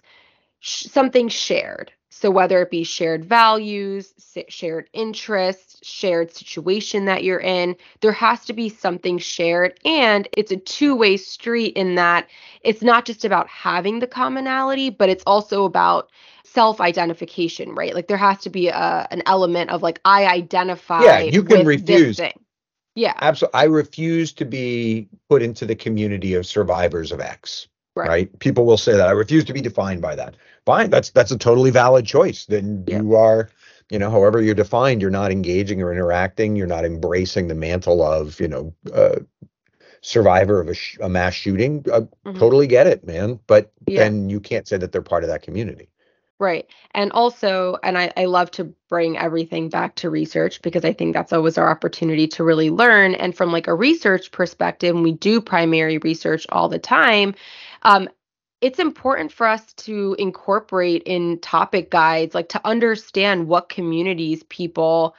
sh- 0.60 0.86
something 0.86 1.28
shared. 1.28 1.92
So 2.10 2.30
whether 2.30 2.62
it 2.62 2.70
be 2.70 2.84
shared 2.84 3.24
values, 3.24 4.14
shared 4.48 4.88
interests, 4.94 5.86
shared 5.86 6.32
situation 6.34 7.04
that 7.06 7.24
you're 7.24 7.40
in, 7.40 7.76
there 8.00 8.12
has 8.12 8.44
to 8.46 8.54
be 8.54 8.70
something 8.70 9.18
shared 9.18 9.78
and 9.84 10.26
it's 10.36 10.50
a 10.50 10.56
two-way 10.56 11.18
street 11.18 11.76
in 11.76 11.96
that 11.96 12.28
it's 12.62 12.82
not 12.82 13.04
just 13.04 13.24
about 13.24 13.48
having 13.48 13.98
the 14.00 14.06
commonality, 14.06 14.90
but 14.90 15.10
it's 15.10 15.24
also 15.26 15.64
about 15.64 16.10
self-identification, 16.44 17.74
right? 17.74 17.94
Like 17.94 18.08
there 18.08 18.16
has 18.16 18.38
to 18.42 18.50
be 18.50 18.68
a, 18.68 19.06
an 19.10 19.22
element 19.26 19.70
of 19.70 19.82
like 19.82 20.00
I 20.04 20.26
identify 20.26 21.20
Yeah, 21.20 21.26
you 21.30 21.42
can 21.42 21.64
refuse. 21.64 22.22
Yeah. 22.96 23.12
Absolutely. 23.20 23.60
I 23.60 23.64
refuse 23.64 24.32
to 24.32 24.44
be 24.44 25.06
put 25.28 25.42
into 25.42 25.64
the 25.66 25.76
community 25.76 26.34
of 26.34 26.46
survivors 26.46 27.12
of 27.12 27.20
X. 27.20 27.68
Right. 27.94 28.08
right. 28.08 28.38
People 28.40 28.66
will 28.66 28.78
say 28.78 28.92
that. 28.92 29.08
I 29.08 29.12
refuse 29.12 29.44
to 29.44 29.52
be 29.52 29.60
defined 29.60 30.02
by 30.02 30.16
that. 30.16 30.34
Fine. 30.64 30.90
That's 30.90 31.10
that's 31.10 31.30
a 31.30 31.38
totally 31.38 31.70
valid 31.70 32.04
choice. 32.04 32.46
Then 32.46 32.84
yeah. 32.86 33.00
you 33.00 33.14
are, 33.14 33.48
you 33.90 33.98
know, 33.98 34.10
however 34.10 34.42
you're 34.42 34.54
defined, 34.54 35.00
you're 35.00 35.10
not 35.10 35.30
engaging 35.30 35.80
or 35.80 35.92
interacting. 35.92 36.56
You're 36.56 36.66
not 36.66 36.84
embracing 36.84 37.48
the 37.48 37.54
mantle 37.54 38.02
of, 38.02 38.40
you 38.40 38.48
know, 38.48 38.74
uh, 38.92 39.20
survivor 40.00 40.60
of 40.60 40.68
a, 40.68 40.74
sh- 40.74 40.98
a 41.00 41.08
mass 41.08 41.34
shooting. 41.34 41.84
I 41.92 42.00
mm-hmm. 42.00 42.38
totally 42.38 42.66
get 42.66 42.86
it, 42.86 43.06
man. 43.06 43.38
But 43.46 43.72
yeah. 43.86 44.04
then 44.04 44.28
you 44.30 44.40
can't 44.40 44.66
say 44.66 44.78
that 44.78 44.92
they're 44.92 45.02
part 45.02 45.22
of 45.22 45.28
that 45.28 45.42
community. 45.42 45.88
Right. 46.38 46.66
And 46.92 47.12
also, 47.12 47.78
and 47.82 47.96
I, 47.96 48.12
I 48.14 48.26
love 48.26 48.50
to 48.52 48.64
bring 48.90 49.16
everything 49.16 49.70
back 49.70 49.94
to 49.96 50.10
research 50.10 50.60
because 50.60 50.84
I 50.84 50.92
think 50.92 51.14
that's 51.14 51.32
always 51.32 51.56
our 51.56 51.70
opportunity 51.70 52.28
to 52.28 52.44
really 52.44 52.68
learn. 52.68 53.14
And 53.14 53.34
from 53.34 53.52
like 53.52 53.68
a 53.68 53.74
research 53.74 54.30
perspective, 54.32 54.94
we 54.94 55.12
do 55.12 55.40
primary 55.40 55.96
research 55.96 56.46
all 56.50 56.68
the 56.68 56.78
time. 56.78 57.34
Um, 57.84 58.10
it's 58.60 58.78
important 58.78 59.32
for 59.32 59.46
us 59.46 59.72
to 59.74 60.14
incorporate 60.18 61.02
in 61.04 61.38
topic 61.40 61.90
guides, 61.90 62.34
like 62.34 62.50
to 62.50 62.66
understand 62.66 63.48
what 63.48 63.70
communities 63.70 64.42
people 64.44 65.16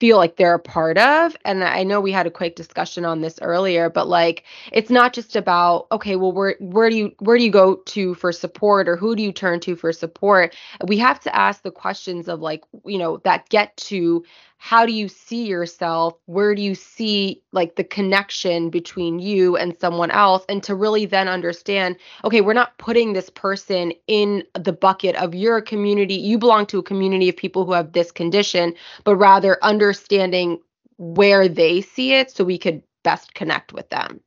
feel 0.00 0.16
like 0.16 0.36
they're 0.36 0.54
a 0.54 0.58
part 0.58 0.98
of 0.98 1.36
and 1.44 1.64
i 1.64 1.82
know 1.82 2.00
we 2.00 2.12
had 2.12 2.26
a 2.26 2.30
quick 2.30 2.56
discussion 2.56 3.04
on 3.04 3.20
this 3.20 3.38
earlier 3.42 3.88
but 3.88 4.08
like 4.08 4.44
it's 4.72 4.90
not 4.90 5.12
just 5.12 5.36
about 5.36 5.86
okay 5.92 6.16
well 6.16 6.32
where 6.32 6.56
where 6.60 6.90
do 6.90 6.96
you 6.96 7.12
where 7.20 7.38
do 7.38 7.44
you 7.44 7.50
go 7.50 7.76
to 7.86 8.14
for 8.14 8.32
support 8.32 8.88
or 8.88 8.96
who 8.96 9.16
do 9.16 9.22
you 9.22 9.32
turn 9.32 9.60
to 9.60 9.76
for 9.76 9.92
support? 9.92 10.54
We 10.86 10.98
have 10.98 11.20
to 11.20 11.34
ask 11.34 11.62
the 11.62 11.70
questions 11.70 12.28
of 12.28 12.40
like 12.40 12.62
you 12.84 12.98
know 12.98 13.18
that 13.24 13.48
get 13.48 13.76
to 13.78 14.24
how 14.64 14.86
do 14.86 14.92
you 14.92 15.08
see 15.08 15.44
yourself? 15.44 16.14
Where 16.24 16.54
do 16.54 16.62
you 16.62 16.74
see 16.74 17.42
like 17.52 17.76
the 17.76 17.84
connection 17.84 18.70
between 18.70 19.18
you 19.18 19.58
and 19.58 19.78
someone 19.78 20.10
else? 20.10 20.42
And 20.48 20.62
to 20.62 20.74
really 20.74 21.04
then 21.04 21.28
understand 21.28 21.96
okay 22.24 22.40
we're 22.40 22.54
not 22.54 22.78
putting 22.78 23.12
this 23.12 23.28
person 23.28 23.92
in 24.06 24.42
the 24.54 24.72
bucket 24.72 25.16
of 25.16 25.34
your 25.34 25.60
community. 25.60 26.14
You 26.14 26.38
belong 26.38 26.64
to 26.68 26.78
a 26.78 26.82
community 26.82 27.28
of 27.28 27.36
people 27.36 27.66
who 27.66 27.72
have 27.72 27.92
this 27.92 28.10
condition 28.10 28.74
but 29.04 29.16
rather 29.16 29.58
understanding 29.62 30.58
where 30.96 31.46
they 31.46 31.82
see 31.82 32.14
it 32.14 32.30
so 32.30 32.42
we 32.42 32.56
could 32.56 32.82
best 33.02 33.34
connect 33.34 33.74
with 33.74 33.90
them. 33.90 34.18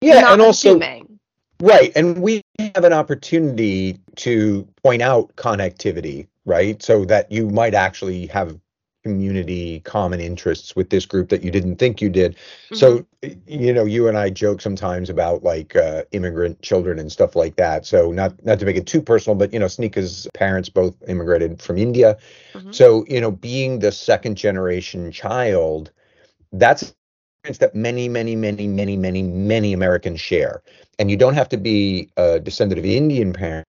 Yeah 0.00 0.32
and 0.32 0.40
also 0.40 0.80
right 1.60 1.92
and 1.94 2.22
we 2.22 2.40
have 2.74 2.84
an 2.84 2.94
opportunity 2.94 3.98
to 4.16 4.66
point 4.82 5.02
out 5.02 5.36
connectivity 5.36 6.26
right? 6.46 6.82
So 6.82 7.04
that 7.06 7.30
you 7.30 7.48
might 7.48 7.74
actually 7.74 8.26
have 8.26 8.58
community 9.04 9.80
common 9.80 10.18
interests 10.18 10.74
with 10.74 10.88
this 10.88 11.04
group 11.04 11.28
that 11.28 11.44
you 11.44 11.50
didn't 11.50 11.76
think 11.76 12.00
you 12.00 12.08
did 12.08 12.34
mm-hmm. 12.34 12.76
so 12.76 13.04
you 13.46 13.70
know 13.70 13.84
you 13.84 14.08
and 14.08 14.16
i 14.16 14.30
joke 14.30 14.62
sometimes 14.62 15.10
about 15.10 15.42
like 15.42 15.76
uh, 15.76 16.02
immigrant 16.12 16.60
children 16.62 16.98
and 16.98 17.12
stuff 17.12 17.36
like 17.36 17.54
that 17.56 17.84
so 17.84 18.10
not 18.12 18.32
not 18.46 18.58
to 18.58 18.64
make 18.64 18.76
it 18.76 18.86
too 18.86 19.02
personal 19.02 19.36
but 19.36 19.52
you 19.52 19.58
know 19.58 19.66
snika's 19.66 20.26
parents 20.32 20.70
both 20.70 20.96
immigrated 21.06 21.60
from 21.60 21.76
india 21.76 22.16
mm-hmm. 22.54 22.72
so 22.72 23.04
you 23.06 23.20
know 23.20 23.30
being 23.30 23.78
the 23.78 23.92
second 23.92 24.36
generation 24.36 25.12
child 25.12 25.90
that's 26.52 26.94
that 27.58 27.74
many 27.74 28.08
many 28.08 28.34
many 28.34 28.66
many 28.66 28.96
many 28.96 29.22
many 29.22 29.74
americans 29.74 30.18
share 30.18 30.62
and 30.98 31.10
you 31.10 31.16
don't 31.16 31.34
have 31.34 31.48
to 31.48 31.58
be 31.58 32.08
a 32.16 32.40
descendant 32.40 32.78
of 32.78 32.86
indian 32.86 33.34
parents 33.34 33.68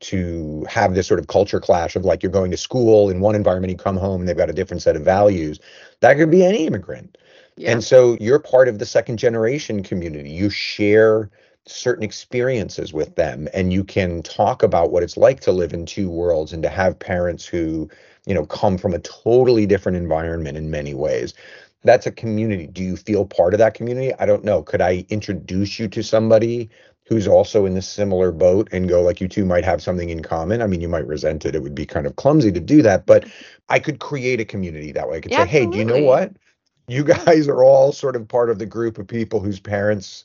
to 0.00 0.64
have 0.68 0.94
this 0.94 1.06
sort 1.06 1.20
of 1.20 1.26
culture 1.26 1.60
clash 1.60 1.96
of 1.96 2.04
like 2.04 2.22
you're 2.22 2.32
going 2.32 2.50
to 2.50 2.56
school 2.56 3.10
in 3.10 3.20
one 3.20 3.34
environment, 3.34 3.70
you 3.70 3.76
come 3.76 3.96
home 3.96 4.20
and 4.20 4.28
they've 4.28 4.36
got 4.36 4.50
a 4.50 4.54
different 4.54 4.82
set 4.82 4.96
of 4.96 5.02
values. 5.02 5.60
That 6.00 6.16
could 6.16 6.30
be 6.30 6.44
any 6.44 6.66
immigrant. 6.66 7.18
Yeah. 7.56 7.72
And 7.72 7.84
so 7.84 8.16
you're 8.20 8.38
part 8.38 8.68
of 8.68 8.78
the 8.78 8.86
second 8.86 9.18
generation 9.18 9.82
community. 9.82 10.30
You 10.30 10.48
share 10.48 11.30
certain 11.66 12.02
experiences 12.02 12.92
with 12.92 13.14
them 13.16 13.48
and 13.52 13.72
you 13.72 13.84
can 13.84 14.22
talk 14.22 14.62
about 14.62 14.90
what 14.90 15.02
it's 15.02 15.16
like 15.16 15.40
to 15.40 15.52
live 15.52 15.72
in 15.72 15.86
two 15.86 16.08
worlds 16.08 16.52
and 16.52 16.62
to 16.62 16.68
have 16.68 16.98
parents 16.98 17.44
who 17.46 17.88
you 18.26 18.34
know 18.34 18.46
come 18.46 18.78
from 18.78 18.94
a 18.94 18.98
totally 19.00 19.66
different 19.66 19.96
environment 19.96 20.56
in 20.56 20.70
many 20.70 20.94
ways 20.94 21.34
that's 21.84 22.06
a 22.06 22.10
community 22.10 22.66
do 22.66 22.82
you 22.82 22.96
feel 22.96 23.24
part 23.24 23.54
of 23.54 23.58
that 23.58 23.74
community 23.74 24.12
i 24.18 24.26
don't 24.26 24.44
know 24.44 24.62
could 24.62 24.80
i 24.80 25.04
introduce 25.10 25.78
you 25.78 25.86
to 25.86 26.02
somebody 26.02 26.68
who's 27.10 27.28
also 27.28 27.66
in 27.66 27.76
a 27.76 27.82
similar 27.82 28.32
boat 28.32 28.68
and 28.72 28.88
go 28.88 29.02
like 29.02 29.20
you 29.20 29.28
two 29.28 29.44
might 29.44 29.64
have 29.64 29.82
something 29.82 30.08
in 30.08 30.22
common 30.22 30.62
i 30.62 30.66
mean 30.66 30.80
you 30.80 30.88
might 30.88 31.06
resent 31.06 31.44
it 31.44 31.54
it 31.54 31.62
would 31.62 31.74
be 31.74 31.84
kind 31.84 32.06
of 32.06 32.16
clumsy 32.16 32.50
to 32.50 32.60
do 32.60 32.80
that 32.80 33.04
but 33.04 33.28
i 33.68 33.78
could 33.78 33.98
create 33.98 34.40
a 34.40 34.44
community 34.44 34.92
that 34.92 35.08
way 35.08 35.18
i 35.18 35.20
could 35.20 35.32
yeah, 35.32 35.44
say 35.44 35.50
hey 35.50 35.58
absolutely. 35.64 35.84
do 35.84 35.94
you 35.94 36.00
know 36.00 36.06
what 36.06 36.32
you 36.88 37.04
guys 37.26 37.48
are 37.48 37.62
all 37.62 37.92
sort 37.92 38.16
of 38.16 38.26
part 38.26 38.48
of 38.48 38.58
the 38.58 38.66
group 38.66 38.96
of 38.96 39.06
people 39.06 39.40
whose 39.40 39.60
parents 39.60 40.24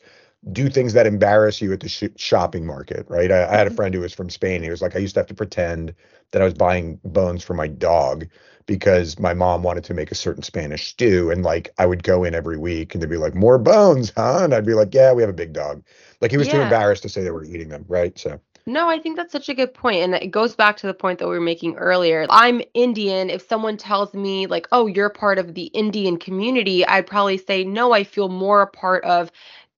do 0.52 0.70
things 0.70 0.94
that 0.94 1.08
embarrass 1.08 1.62
you 1.62 1.74
at 1.74 1.80
the 1.80 1.90
sh- 1.90 2.04
shopping 2.18 2.66
market, 2.66 3.06
right? 3.10 3.32
I, 3.32 3.46
I, 3.48 3.58
had 3.58 3.66
a 3.66 3.70
mm-hmm. 3.70 3.76
friend 3.78 3.96
who 3.96 4.02
was 4.02 4.14
from 4.14 4.30
Spain. 4.30 4.62
He 4.62 4.70
was 4.70 4.82
like, 4.82 4.96
I 4.96 5.00
used 5.00 5.16
to 5.16 5.20
have 5.20 5.28
to 5.28 5.34
pretend 5.34 5.96
that 6.36 6.42
I 6.42 6.46
was 6.46 6.54
buying 6.54 7.00
bones 7.06 7.46
for 7.46 7.54
my 7.54 7.70
dog 7.70 8.28
because 8.66 9.18
my 9.18 9.34
mom 9.34 9.64
wanted 9.64 9.86
to 9.86 9.94
make 9.94 10.12
a 10.12 10.16
certain 10.16 10.44
Spanish 10.44 10.88
stew. 10.88 11.32
And 11.32 11.44
like, 11.44 11.70
I 11.78 11.86
would 11.86 12.04
go 12.04 12.26
in 12.26 12.36
every 12.36 12.58
week 12.58 12.94
and 12.94 13.02
they'd 13.02 13.10
be 13.10 13.16
like, 13.16 13.36
more 13.36 13.58
bones, 13.58 14.12
huh? 14.18 14.40
And 14.42 14.54
I'd 14.54 14.66
be 14.66 14.74
like, 14.74 14.94
yeah, 14.94 15.14
we 15.14 15.22
have 15.22 15.30
a 15.30 15.34
big 15.34 15.54
dog. 15.54 15.82
Like, 16.20 16.32
he 16.32 16.38
was 16.38 16.48
yeah. 16.48 16.56
too 16.56 16.62
embarrassed 16.64 17.04
to 17.04 17.10
say 17.10 17.24
that 17.24 17.34
we're 17.34 17.46
eating 17.46 17.70
them, 17.70 17.86
right? 17.88 18.20
So. 18.20 18.42
No, 18.66 18.90
I 18.90 19.00
think 19.00 19.16
that's 19.16 19.32
such 19.32 19.48
a 19.48 19.54
good 19.54 19.74
point. 19.74 20.00
And 20.00 20.16
it 20.16 20.32
goes 20.32 20.58
back 20.58 20.76
to 20.78 20.88
the 20.88 20.94
point 20.94 21.20
that 21.20 21.28
we 21.30 21.36
were 21.36 21.40
making 21.40 21.78
earlier. 21.78 22.26
I'm 22.30 22.62
Indian. 22.74 23.30
If 23.30 23.48
someone 23.48 23.78
tells 23.78 24.14
me, 24.14 24.46
like, 24.46 24.68
oh, 24.74 24.88
you're 24.88 25.10
part 25.10 25.40
of 25.40 25.54
the 25.54 25.68
Indian 25.68 26.18
community, 26.18 26.86
I'd 26.86 27.08
probably 27.08 27.38
say, 27.38 27.64
no, 27.64 27.94
I 27.94 28.04
feel 28.04 28.28
more 28.28 28.62
a 28.62 28.68
part 28.68 29.06
of 29.06 29.32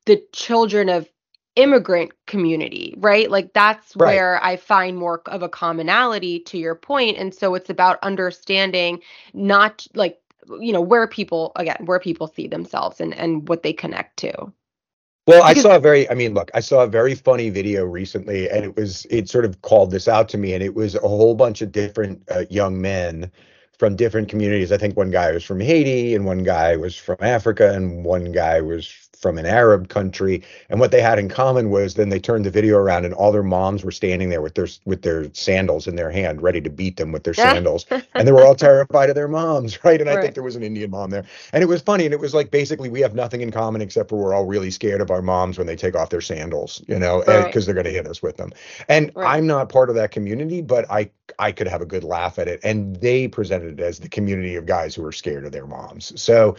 the 0.08 0.24
children 0.34 0.89
of 0.89 1.08
immigrant 1.58 2.12
community, 2.28 2.93
right? 2.98 3.30
Like 3.30 3.54
that's 3.54 3.96
right. 3.96 4.13
where 4.13 4.43
I 4.43 4.56
find 4.56 4.98
more 4.98 5.22
of 5.26 5.41
a 5.41 5.50
commonality 5.50 6.39
to 6.41 6.58
your 6.58 6.76
point. 6.76 7.17
And 7.17 7.34
so 7.34 7.56
it's 7.56 7.70
about 7.70 8.00
understanding 8.04 9.02
not 9.34 9.86
like 9.93 10.20
you 10.62 10.72
know 10.72 10.82
where 10.82 11.08
people 11.08 11.52
again 11.58 11.86
where 11.86 12.00
people 12.00 12.28
see 12.28 12.48
themselves 12.48 13.02
and 13.02 13.13
and 13.13 13.50
what 13.50 13.63
they 13.63 13.74
connect 13.74 14.17
to. 14.17 14.54
Well, 15.28 15.43
I 15.43 15.56
saw 15.56 15.76
a 15.76 15.80
very, 15.80 16.10
I 16.10 16.13
mean, 16.13 16.34
look, 16.34 16.50
I 16.54 16.62
saw 16.62 16.84
a 16.84 16.88
very 16.88 17.13
funny 17.13 17.50
video 17.50 17.84
recently, 17.84 18.50
and 18.50 18.63
it 18.63 18.78
was, 18.78 19.06
it 19.10 19.28
sort 19.28 19.43
of 19.43 19.62
called 19.62 19.91
this 19.91 20.08
out 20.08 20.30
to 20.30 20.38
me, 20.38 20.54
and 20.54 20.63
it 20.63 20.74
was 20.74 20.96
a 20.96 21.00
whole 21.00 21.36
bunch 21.36 21.62
of 21.62 21.74
different 21.74 22.24
uh, 22.32 22.46
young 22.50 22.80
men 22.80 23.30
from 23.78 23.98
different 23.98 24.30
communities. 24.30 24.72
I 24.72 24.78
think 24.78 24.96
one 24.96 25.12
guy 25.12 25.34
was 25.34 25.43
from 25.43 25.60
Haiti, 25.60 26.15
and 26.15 26.26
one 26.26 26.43
guy 26.43 26.78
was 26.78 26.96
from 26.96 27.17
Africa, 27.20 27.74
and 27.74 28.06
one 28.06 28.32
guy 28.32 28.62
was 28.62 29.07
from 29.19 29.38
an 29.38 29.45
Arab 29.45 29.89
country, 29.89 30.43
and 30.69 30.80
what 30.80 30.91
they 30.91 31.01
had 31.01 31.19
in 31.19 31.30
common 31.30 31.69
was 31.69 31.95
then 31.95 32.10
they 32.10 32.19
turned 32.19 32.45
the 32.45 32.51
video 32.51 32.77
around 32.77 33.06
and 33.06 33.13
all 33.13 33.32
their 33.32 33.43
moms 33.43 33.84
were 33.84 33.91
standing 33.91 34.30
there 34.30 34.41
with 34.41 34.56
their 34.56 34.67
with 34.86 35.01
their 35.01 35.27
sandals 35.34 35.88
in 35.88 35.95
their 35.95 36.12
hand, 36.12 36.41
ready 36.41 36.62
to 36.62 36.69
beat 36.69 36.97
them 36.97 37.12
with 37.12 37.23
their 37.23 37.34
sandals, 37.34 37.86
and 38.13 38.27
they 38.27 38.32
were 38.32 38.45
all 38.45 38.56
terrified 38.56 39.10
of 39.10 39.15
their 39.15 39.27
moms, 39.27 39.84
right? 39.84 39.99
And 39.99 40.10
right. 40.10 40.19
I 40.19 40.21
think 40.21 40.34
there 40.34 40.43
was 40.43 40.56
an 40.56 40.63
Indian 40.63 40.91
mom 40.91 41.10
there, 41.10 41.25
and 41.53 41.63
it 41.63 41.67
was 41.67 41.82
funny, 41.82 42.06
and 42.06 42.13
it 42.13 42.19
was 42.19 42.34
like 42.34 42.51
basically 42.51 42.89
we 42.89 43.01
have 43.01 43.15
nothing 43.15 43.41
in 43.41 43.51
common 43.51 43.82
except 43.82 44.10
for 44.10 44.17
we're 44.17 44.34
all 44.34 44.45
really 44.45 44.71
scared 44.71 45.01
of 45.01 45.12
our 45.12 45.21
moms 45.21 45.58
when 45.58 45.67
they 45.67 45.75
take 45.75 45.95
off 45.95 46.10
their 46.10 46.21
sandals, 46.21 46.84
you 46.88 46.99
know, 46.99 47.19
because 47.19 47.43
right. 47.43 47.65
they're 47.65 47.73
going 47.73 47.86
to 47.86 47.91
hit 47.91 48.08
us 48.08 48.21
with 48.21 48.38
them. 48.38 48.51
And 48.88 49.12
right. 49.15 49.38
I'm 49.38 49.47
not 49.47 49.69
part 49.69 49.89
of 49.89 49.95
that 49.95 50.12
community, 50.12 50.62
but 50.62 50.89
I 50.91 51.10
I 51.39 51.51
could 51.51 51.67
have 51.67 51.82
a 51.82 51.86
good 51.86 52.03
laugh 52.03 52.39
at 52.39 52.47
it, 52.47 52.60
and 52.63 52.95
they 52.97 53.27
presented 53.27 53.80
it 53.80 53.84
as 53.84 53.99
the 53.99 54.10
community 54.10 54.56
of 54.56 54.65
guys 54.65 54.95
who 54.95 55.06
are 55.06 55.12
scared 55.12 55.45
of 55.45 55.51
their 55.51 55.67
moms. 55.67 56.19
So. 56.21 56.56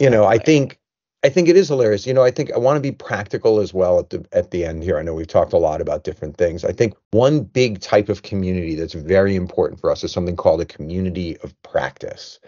You 0.00 0.10
know, 0.10 0.24
I 0.24 0.38
think 0.38 0.80
I 1.24 1.30
think 1.30 1.48
it 1.48 1.56
is 1.56 1.68
hilarious. 1.68 2.06
You 2.06 2.12
know, 2.12 2.22
I 2.22 2.30
think 2.30 2.52
I 2.52 2.58
want 2.58 2.76
to 2.76 2.80
be 2.80 2.92
practical 2.92 3.58
as 3.60 3.72
well 3.72 3.98
at 3.98 4.10
the 4.10 4.26
at 4.32 4.50
the 4.50 4.64
end 4.66 4.82
here. 4.82 4.98
I 4.98 5.02
know 5.02 5.14
we've 5.14 5.26
talked 5.26 5.54
a 5.54 5.58
lot 5.58 5.80
about 5.80 6.04
different 6.04 6.36
things. 6.36 6.66
I 6.66 6.72
think 6.72 6.94
one 7.12 7.40
big 7.40 7.80
type 7.80 8.10
of 8.10 8.22
community 8.22 8.74
that's 8.74 8.92
very 8.92 9.34
important 9.34 9.80
for 9.80 9.90
us 9.90 10.04
is 10.04 10.12
something 10.12 10.36
called 10.36 10.60
a 10.60 10.66
community 10.66 11.38
of 11.38 11.60
practice. 11.62 12.38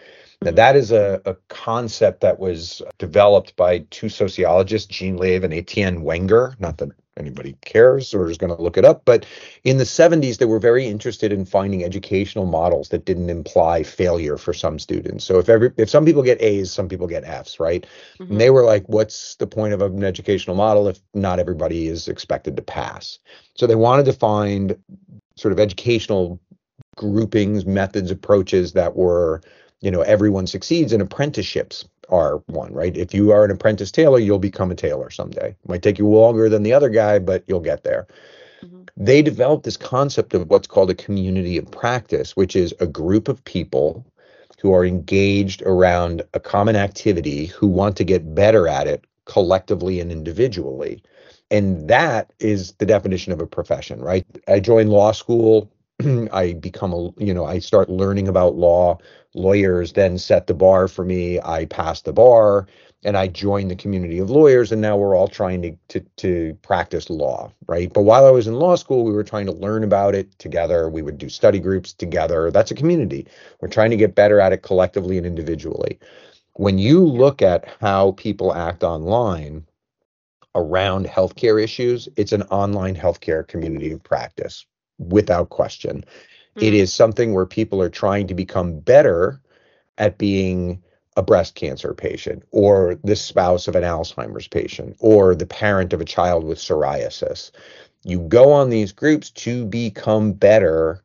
Now, 0.42 0.48
mm-hmm. 0.48 0.56
that 0.56 0.76
is 0.76 0.92
a, 0.92 1.22
a 1.24 1.34
concept 1.48 2.20
that 2.20 2.38
was 2.38 2.82
developed 2.98 3.56
by 3.56 3.78
two 3.90 4.10
sociologists, 4.10 4.94
Jean 4.94 5.16
Lave 5.16 5.42
and 5.42 5.54
Etienne 5.54 6.02
Wenger. 6.02 6.54
Not 6.58 6.76
that 6.76 6.90
anybody 7.16 7.57
cares 7.62 8.12
or 8.14 8.29
is 8.29 8.38
going 8.38 8.55
to 8.55 8.62
look 8.62 8.76
it 8.76 8.85
up. 8.85 9.02
But 9.05 9.26
in 9.64 9.79
the 9.79 9.85
70s, 9.85 10.38
they 10.38 10.44
were 10.44 10.59
very 10.59 10.87
interested 10.87 11.33
in 11.33 11.44
finding 11.44 11.85
educational 11.85 12.46
models 12.46 12.90
that 12.90 13.05
didn't 13.05 13.31
imply 13.31 13.83
failure 13.83 14.37
for 14.37 14.52
some 14.52 14.79
students. 14.79 15.24
So 15.24 15.38
if 15.38 15.48
every 15.48 15.72
if 15.76 15.88
some 15.90 16.05
people 16.05 16.22
get 16.22 16.40
A's, 16.42 16.72
some 16.72 16.88
people 16.88 17.07
get 17.07 17.24
F's, 17.24 17.59
right? 17.59 17.87
Mm-hmm. 18.18 18.33
And 18.33 18.40
they 18.40 18.50
were 18.50 18.64
like, 18.64 18.85
what's 18.87 19.37
the 19.37 19.46
point 19.46 19.72
of 19.72 19.83
an 19.83 20.05
educational 20.05 20.57
model 20.57 20.88
if 20.88 21.00
not 21.14 21.38
everybody 21.38 21.88
is 21.88 22.09
expected 22.09 22.57
to 22.57 22.62
pass? 22.62 23.18
So 23.55 23.66
they 23.66 23.74
wanted 23.74 24.07
to 24.07 24.12
find 24.12 24.76
sort 25.37 25.52
of 25.52 25.61
educational 25.61 26.40
groupings, 26.96 27.66
methods, 27.66 28.11
approaches 28.11 28.72
that 28.72 28.96
were 28.96 29.40
you 29.83 29.90
know 29.90 30.00
everyone 30.02 30.46
succeeds 30.46 30.92
in 30.92 31.00
apprenticeships 31.00 31.85
are 32.08 32.36
one, 32.46 32.72
right? 32.72 32.96
If 32.96 33.14
you 33.14 33.32
are 33.32 33.44
an 33.44 33.50
apprentice 33.50 33.90
tailor, 33.90 34.18
you'll 34.18 34.38
become 34.38 34.70
a 34.70 34.74
tailor 34.74 35.10
someday. 35.10 35.48
It 35.48 35.68
might 35.68 35.82
take 35.82 35.98
you 35.98 36.08
longer 36.08 36.48
than 36.48 36.62
the 36.62 36.72
other 36.72 36.88
guy, 36.88 37.18
but 37.18 37.44
you'll 37.46 37.60
get 37.60 37.82
there. 37.82 38.06
Mm-hmm. 38.64 38.82
They 38.96 39.22
developed 39.22 39.64
this 39.64 39.76
concept 39.76 40.34
of 40.34 40.48
what's 40.48 40.66
called 40.66 40.90
a 40.90 40.94
community 40.94 41.58
of 41.58 41.70
practice, 41.70 42.36
which 42.36 42.56
is 42.56 42.74
a 42.80 42.86
group 42.86 43.28
of 43.28 43.44
people 43.44 44.04
who 44.60 44.72
are 44.72 44.84
engaged 44.84 45.62
around 45.62 46.22
a 46.34 46.40
common 46.40 46.76
activity 46.76 47.46
who 47.46 47.66
want 47.66 47.96
to 47.96 48.04
get 48.04 48.34
better 48.34 48.68
at 48.68 48.86
it 48.86 49.04
collectively 49.26 50.00
and 50.00 50.10
individually. 50.10 51.02
And 51.50 51.88
that 51.88 52.32
is 52.40 52.72
the 52.74 52.86
definition 52.86 53.32
of 53.32 53.40
a 53.40 53.46
profession, 53.46 54.00
right? 54.00 54.26
I 54.48 54.60
joined 54.60 54.90
law 54.90 55.12
school 55.12 55.70
I 56.32 56.52
become 56.54 56.92
a, 56.92 57.11
you 57.18 57.32
know, 57.32 57.44
I 57.44 57.59
start 57.59 57.88
learning 57.88 58.28
about 58.28 58.56
law. 58.56 58.98
Lawyers 59.35 59.92
then 59.92 60.18
set 60.18 60.46
the 60.46 60.54
bar 60.54 60.88
for 60.88 61.04
me. 61.04 61.40
I 61.40 61.66
pass 61.66 62.02
the 62.02 62.12
bar 62.12 62.66
and 63.04 63.16
I 63.16 63.28
join 63.28 63.68
the 63.68 63.76
community 63.76 64.18
of 64.18 64.30
lawyers. 64.30 64.72
And 64.72 64.82
now 64.82 64.96
we're 64.96 65.16
all 65.16 65.28
trying 65.28 65.62
to, 65.62 65.76
to, 65.88 66.00
to 66.16 66.59
practice 66.62 67.09
law, 67.09 67.52
right? 67.66 67.90
But 67.92 68.02
while 68.02 68.26
I 68.26 68.30
was 68.30 68.46
in 68.46 68.54
law 68.54 68.76
school, 68.76 69.04
we 69.04 69.12
were 69.12 69.24
trying 69.24 69.46
to 69.46 69.52
learn 69.52 69.85
about 69.85 70.14
it 70.14 70.38
together. 70.38 70.88
We 70.88 71.02
would 71.02 71.18
do 71.18 71.28
study 71.28 71.61
groups 71.61 71.92
together. 71.92 72.50
That's 72.50 72.70
a 72.70 72.74
community. 72.74 73.26
We're 73.61 73.68
trying 73.68 73.90
to 73.90 73.96
get 73.96 74.14
better 74.14 74.40
at 74.40 74.52
it 74.52 74.62
collectively 74.62 75.16
and 75.16 75.26
individually. 75.26 75.98
When 76.54 76.78
you 76.78 77.04
look 77.04 77.42
at 77.42 77.66
how 77.80 78.12
people 78.12 78.54
act 78.54 78.82
online, 78.82 79.66
around 80.54 81.04
healthcare 81.06 81.62
issues, 81.62 82.09
it's 82.16 82.32
an 82.32 82.42
online 82.44 82.96
healthcare 82.96 83.46
community 83.46 83.92
of 83.92 84.02
practice 84.02 84.64
without 84.98 85.50
question. 85.50 86.04
Mm. 86.56 86.62
It 86.62 86.74
is 86.74 86.92
something 86.92 87.35
where 87.35 87.46
people 87.46 87.80
are 87.82 87.90
trying 87.90 88.26
to 88.28 88.35
become 88.35 88.78
better 88.80 89.40
at 89.98 90.18
being 90.18 90.82
a 91.16 91.22
breast 91.22 91.54
cancer 91.54 91.94
patient 91.94 92.42
or 92.50 92.98
the 93.02 93.16
spouse 93.16 93.68
of 93.68 93.74
an 93.74 93.82
Alzheimer's 93.82 94.48
patient 94.48 94.96
or 95.00 95.35
the 95.35 95.46
parent 95.46 95.92
of 95.92 96.00
a 96.00 96.04
child 96.04 96.44
with 96.44 96.59
psoriasis. 96.59 97.50
You 98.04 98.20
go 98.20 98.52
on 98.52 98.70
these 98.70 98.92
groups 98.92 99.30
to 99.30 99.64
become 99.64 100.32
better 100.32 101.02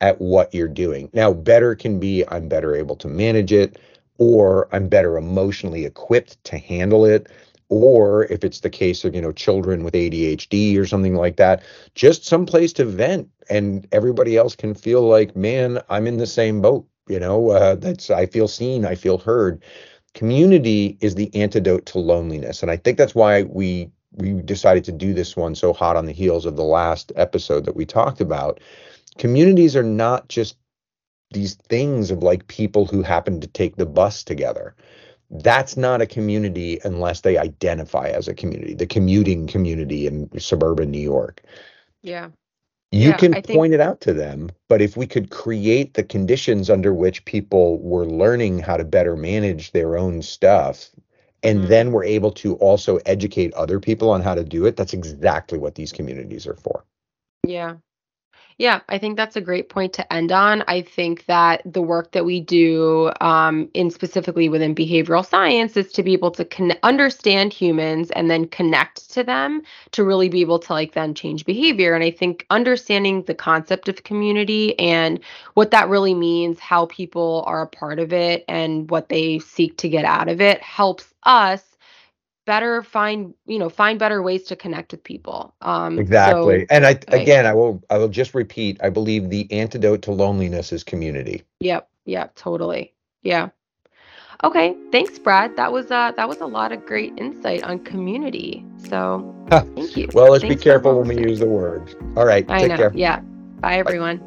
at 0.00 0.20
what 0.20 0.52
you're 0.52 0.68
doing. 0.68 1.08
Now, 1.12 1.32
better 1.32 1.76
can 1.76 2.00
be 2.00 2.24
I'm 2.28 2.48
better 2.48 2.74
able 2.74 2.96
to 2.96 3.08
manage 3.08 3.52
it, 3.52 3.78
or 4.18 4.68
I'm 4.72 4.88
better 4.88 5.16
emotionally 5.16 5.84
equipped 5.84 6.42
to 6.44 6.58
handle 6.58 7.06
it, 7.06 7.28
or 7.72 8.24
if 8.24 8.44
it's 8.44 8.60
the 8.60 8.68
case 8.68 9.02
of 9.02 9.14
you 9.14 9.20
know 9.22 9.32
children 9.32 9.82
with 9.82 9.94
ADHD 9.94 10.76
or 10.78 10.86
something 10.86 11.14
like 11.14 11.36
that 11.36 11.62
just 11.94 12.26
some 12.26 12.44
place 12.44 12.70
to 12.74 12.84
vent 12.84 13.30
and 13.48 13.88
everybody 13.92 14.36
else 14.36 14.54
can 14.54 14.74
feel 14.74 15.00
like 15.08 15.34
man 15.34 15.80
I'm 15.88 16.06
in 16.06 16.18
the 16.18 16.26
same 16.26 16.60
boat 16.60 16.86
you 17.08 17.18
know 17.18 17.48
uh, 17.50 17.74
that's 17.76 18.10
I 18.10 18.26
feel 18.26 18.46
seen 18.46 18.84
I 18.84 18.94
feel 18.94 19.16
heard. 19.16 19.62
Community 20.12 20.98
is 21.00 21.14
the 21.14 21.34
antidote 21.34 21.86
to 21.86 21.98
loneliness 21.98 22.62
and 22.62 22.70
I 22.70 22.76
think 22.76 22.98
that's 22.98 23.14
why 23.14 23.44
we 23.44 23.90
we 24.16 24.34
decided 24.42 24.84
to 24.84 24.92
do 24.92 25.14
this 25.14 25.34
one 25.34 25.54
so 25.54 25.72
hot 25.72 25.96
on 25.96 26.04
the 26.04 26.12
heels 26.12 26.44
of 26.44 26.56
the 26.56 26.64
last 26.64 27.10
episode 27.16 27.64
that 27.64 27.76
we 27.76 27.86
talked 27.86 28.20
about. 28.20 28.60
Communities 29.16 29.74
are 29.74 29.82
not 29.82 30.28
just 30.28 30.58
these 31.32 31.54
things 31.54 32.10
of 32.10 32.22
like 32.22 32.46
people 32.48 32.84
who 32.84 33.00
happen 33.00 33.40
to 33.40 33.46
take 33.46 33.76
the 33.76 33.86
bus 33.86 34.22
together 34.22 34.74
that's 35.32 35.76
not 35.76 36.02
a 36.02 36.06
community 36.06 36.78
unless 36.84 37.22
they 37.22 37.38
identify 37.38 38.08
as 38.08 38.28
a 38.28 38.34
community, 38.34 38.74
the 38.74 38.86
commuting 38.86 39.46
community 39.46 40.06
in 40.06 40.28
suburban 40.38 40.90
New 40.90 41.00
York. 41.00 41.42
Yeah. 42.02 42.28
You 42.90 43.10
yeah, 43.10 43.16
can 43.16 43.34
I 43.34 43.40
point 43.40 43.70
think... 43.70 43.74
it 43.74 43.80
out 43.80 44.02
to 44.02 44.12
them, 44.12 44.50
but 44.68 44.82
if 44.82 44.98
we 44.98 45.06
could 45.06 45.30
create 45.30 45.94
the 45.94 46.02
conditions 46.02 46.68
under 46.68 46.92
which 46.92 47.24
people 47.24 47.78
were 47.80 48.04
learning 48.04 48.58
how 48.58 48.76
to 48.76 48.84
better 48.84 49.16
manage 49.16 49.72
their 49.72 49.96
own 49.96 50.20
stuff, 50.20 50.90
and 51.42 51.60
mm-hmm. 51.60 51.68
then 51.68 51.92
we're 51.92 52.04
able 52.04 52.32
to 52.32 52.56
also 52.56 52.98
educate 53.06 53.54
other 53.54 53.80
people 53.80 54.10
on 54.10 54.20
how 54.20 54.34
to 54.34 54.44
do 54.44 54.66
it, 54.66 54.76
that's 54.76 54.92
exactly 54.92 55.58
what 55.58 55.74
these 55.74 55.90
communities 55.90 56.46
are 56.46 56.56
for. 56.56 56.84
Yeah. 57.46 57.76
Yeah, 58.58 58.80
I 58.88 58.98
think 58.98 59.16
that's 59.16 59.36
a 59.36 59.40
great 59.40 59.68
point 59.68 59.92
to 59.94 60.12
end 60.12 60.30
on. 60.32 60.62
I 60.68 60.82
think 60.82 61.26
that 61.26 61.62
the 61.64 61.82
work 61.82 62.12
that 62.12 62.24
we 62.24 62.40
do, 62.40 63.10
um, 63.20 63.68
in 63.74 63.90
specifically 63.90 64.48
within 64.48 64.74
behavioral 64.74 65.26
science, 65.26 65.76
is 65.76 65.92
to 65.92 66.02
be 66.02 66.12
able 66.12 66.30
to 66.32 66.44
con- 66.44 66.74
understand 66.82 67.52
humans 67.52 68.10
and 68.12 68.30
then 68.30 68.46
connect 68.46 69.10
to 69.12 69.24
them 69.24 69.62
to 69.92 70.04
really 70.04 70.28
be 70.28 70.40
able 70.40 70.58
to 70.60 70.72
like 70.72 70.92
then 70.92 71.14
change 71.14 71.44
behavior. 71.44 71.94
And 71.94 72.04
I 72.04 72.10
think 72.10 72.46
understanding 72.50 73.22
the 73.22 73.34
concept 73.34 73.88
of 73.88 74.04
community 74.04 74.78
and 74.78 75.20
what 75.54 75.70
that 75.70 75.88
really 75.88 76.14
means, 76.14 76.58
how 76.60 76.86
people 76.86 77.44
are 77.46 77.62
a 77.62 77.66
part 77.66 77.98
of 77.98 78.12
it, 78.12 78.44
and 78.48 78.90
what 78.90 79.08
they 79.08 79.38
seek 79.38 79.76
to 79.78 79.88
get 79.88 80.04
out 80.04 80.28
of 80.28 80.40
it 80.40 80.60
helps 80.62 81.12
us 81.24 81.71
better 82.44 82.82
find 82.82 83.34
you 83.46 83.58
know 83.58 83.68
find 83.68 83.98
better 83.98 84.22
ways 84.22 84.44
to 84.44 84.56
connect 84.56 84.92
with 84.92 85.02
people. 85.04 85.54
Um 85.60 85.98
exactly. 85.98 86.60
so, 86.60 86.66
and 86.70 86.86
i 86.86 86.98
again 87.08 87.46
i 87.46 87.54
will 87.54 87.82
i 87.90 87.98
will 87.98 88.08
just 88.08 88.34
repeat 88.34 88.78
i 88.82 88.88
believe 88.88 89.30
the 89.30 89.50
antidote 89.52 90.02
to 90.02 90.12
loneliness 90.12 90.72
is 90.72 90.82
community. 90.84 91.42
Yep. 91.60 91.88
Yep. 92.06 92.34
Totally. 92.34 92.92
Yeah. 93.22 93.50
Okay. 94.44 94.76
Thanks 94.90 95.18
brad. 95.18 95.56
That 95.56 95.72
was 95.72 95.90
uh 95.90 96.12
that 96.16 96.28
was 96.28 96.40
a 96.40 96.46
lot 96.46 96.72
of 96.72 96.84
great 96.84 97.12
insight 97.16 97.62
on 97.62 97.78
community. 97.80 98.64
So 98.88 99.34
thank 99.48 99.96
you. 99.96 100.08
Well 100.12 100.32
let's 100.32 100.42
thanks 100.42 100.56
be 100.56 100.62
careful 100.62 100.98
when 100.98 101.08
we 101.08 101.22
use 101.22 101.38
the 101.38 101.46
words. 101.46 101.94
All 102.16 102.26
right. 102.26 102.48
I 102.50 102.58
take 102.58 102.68
know. 102.68 102.76
care. 102.76 102.92
Yeah. 102.94 103.20
Bye. 103.60 103.76
everyone. 103.76 104.18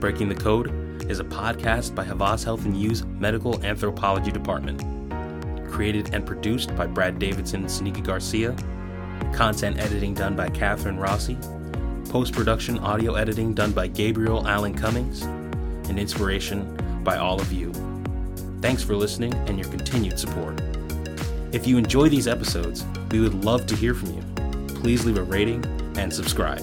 Breaking 0.00 0.28
the 0.28 0.34
code 0.34 0.70
is 1.10 1.18
a 1.18 1.24
podcast 1.24 1.94
by 1.94 2.04
Havas 2.04 2.44
Health 2.44 2.64
and 2.64 2.76
You's 2.76 3.04
medical 3.04 3.62
anthropology 3.64 4.30
department 4.30 4.82
created 5.70 6.14
and 6.14 6.26
produced 6.26 6.74
by 6.76 6.86
Brad 6.86 7.18
Davidson 7.18 7.60
and 7.60 7.70
Sanika 7.70 8.02
Garcia. 8.02 8.54
Content 9.32 9.78
editing 9.78 10.14
done 10.14 10.36
by 10.36 10.48
Catherine 10.48 10.98
Rossi. 10.98 11.36
Post 12.08 12.32
production 12.32 12.78
audio 12.78 13.14
editing 13.14 13.54
done 13.54 13.72
by 13.72 13.86
Gabriel 13.86 14.46
Allen 14.46 14.74
Cummings. 14.74 15.22
And 15.88 15.98
inspiration 15.98 16.76
by 17.04 17.16
all 17.16 17.40
of 17.40 17.52
you. 17.52 17.72
Thanks 18.60 18.82
for 18.82 18.94
listening 18.94 19.32
and 19.48 19.58
your 19.58 19.68
continued 19.68 20.18
support. 20.18 20.60
If 21.52 21.66
you 21.66 21.78
enjoy 21.78 22.08
these 22.08 22.28
episodes, 22.28 22.84
we 23.10 23.20
would 23.20 23.44
love 23.44 23.66
to 23.66 23.76
hear 23.76 23.94
from 23.94 24.14
you. 24.14 24.22
Please 24.80 25.04
leave 25.04 25.18
a 25.18 25.22
rating 25.22 25.64
and 25.96 26.12
subscribe. 26.12 26.60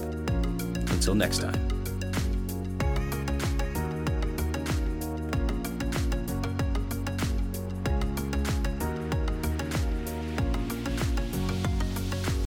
Until 0.90 1.14
next 1.14 1.38
time. 1.40 1.67